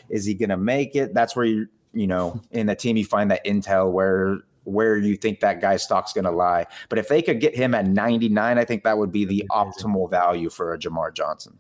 is 0.10 0.26
he 0.26 0.34
going 0.34 0.50
to 0.50 0.58
make 0.58 0.96
it? 0.96 1.14
That's 1.14 1.36
where 1.36 1.46
you 1.46 1.68
you 1.94 2.08
know, 2.08 2.42
in 2.52 2.68
the 2.68 2.76
team, 2.76 2.98
you 2.98 3.06
find 3.06 3.32
that 3.32 3.46
intel 3.46 3.92
where 3.92 4.40
where 4.64 4.98
you 4.98 5.18
think 5.18 5.40
that 5.40 5.60
guy's 5.60 5.82
stock's 5.82 6.14
going 6.14 6.26
to 6.26 6.32
lie. 6.32 6.68
But 6.88 7.00
if 7.00 7.08
they 7.08 7.24
could 7.24 7.40
get 7.40 7.56
him 7.56 7.74
at 7.74 7.88
99, 7.88 8.60
I 8.60 8.64
think 8.64 8.84
that 8.84 8.96
would 8.96 9.12
be 9.12 9.26
the 9.26 9.44
optimal 9.50 10.08
value 10.08 10.52
for 10.52 10.74
a 10.74 10.78
Jamar 10.78 11.12
Johnson. 11.14 11.58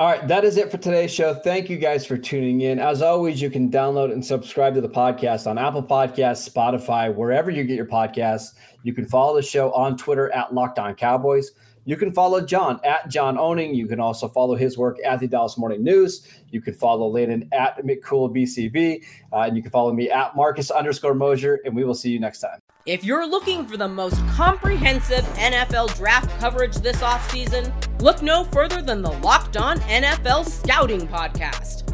All 0.00 0.08
right, 0.08 0.26
that 0.26 0.44
is 0.44 0.56
it 0.56 0.72
for 0.72 0.76
today's 0.76 1.12
show. 1.12 1.34
Thank 1.34 1.70
you 1.70 1.76
guys 1.76 2.04
for 2.04 2.16
tuning 2.16 2.62
in. 2.62 2.80
As 2.80 3.00
always, 3.00 3.40
you 3.40 3.48
can 3.48 3.70
download 3.70 4.12
and 4.12 4.24
subscribe 4.24 4.74
to 4.74 4.80
the 4.80 4.88
podcast 4.88 5.46
on 5.46 5.56
Apple 5.56 5.84
Podcasts, 5.84 6.48
Spotify, 6.48 7.14
wherever 7.14 7.48
you 7.48 7.62
get 7.62 7.76
your 7.76 7.86
podcasts. 7.86 8.54
You 8.82 8.92
can 8.92 9.06
follow 9.06 9.36
the 9.36 9.42
show 9.42 9.72
on 9.72 9.96
Twitter 9.96 10.32
at 10.32 10.52
Locked 10.52 10.80
On 10.80 10.94
Cowboys. 10.94 11.52
You 11.84 11.96
can 11.96 12.12
follow 12.12 12.40
John 12.40 12.80
at 12.84 13.10
John 13.10 13.38
Owning. 13.38 13.74
You 13.74 13.86
can 13.86 14.00
also 14.00 14.28
follow 14.28 14.54
his 14.54 14.78
work 14.78 14.98
at 15.04 15.20
the 15.20 15.26
Dallas 15.26 15.58
Morning 15.58 15.82
News. 15.82 16.26
You 16.50 16.60
can 16.60 16.74
follow 16.74 17.08
Landon 17.08 17.48
at 17.52 17.84
McCoolBCB. 17.84 19.04
Uh, 19.32 19.36
and 19.40 19.56
you 19.56 19.62
can 19.62 19.70
follow 19.70 19.92
me 19.92 20.10
at 20.10 20.34
Marcus 20.34 20.70
underscore 20.70 21.14
Mosher. 21.14 21.60
And 21.64 21.74
we 21.74 21.84
will 21.84 21.94
see 21.94 22.10
you 22.10 22.20
next 22.20 22.40
time. 22.40 22.60
If 22.86 23.02
you're 23.02 23.26
looking 23.26 23.66
for 23.66 23.76
the 23.76 23.88
most 23.88 24.18
comprehensive 24.28 25.24
NFL 25.36 25.96
draft 25.96 26.38
coverage 26.38 26.76
this 26.76 26.98
offseason, 26.98 27.72
look 28.02 28.22
no 28.22 28.44
further 28.44 28.82
than 28.82 29.00
the 29.00 29.12
Locked 29.12 29.56
On 29.56 29.78
NFL 29.80 30.46
Scouting 30.46 31.08
Podcast. 31.08 31.93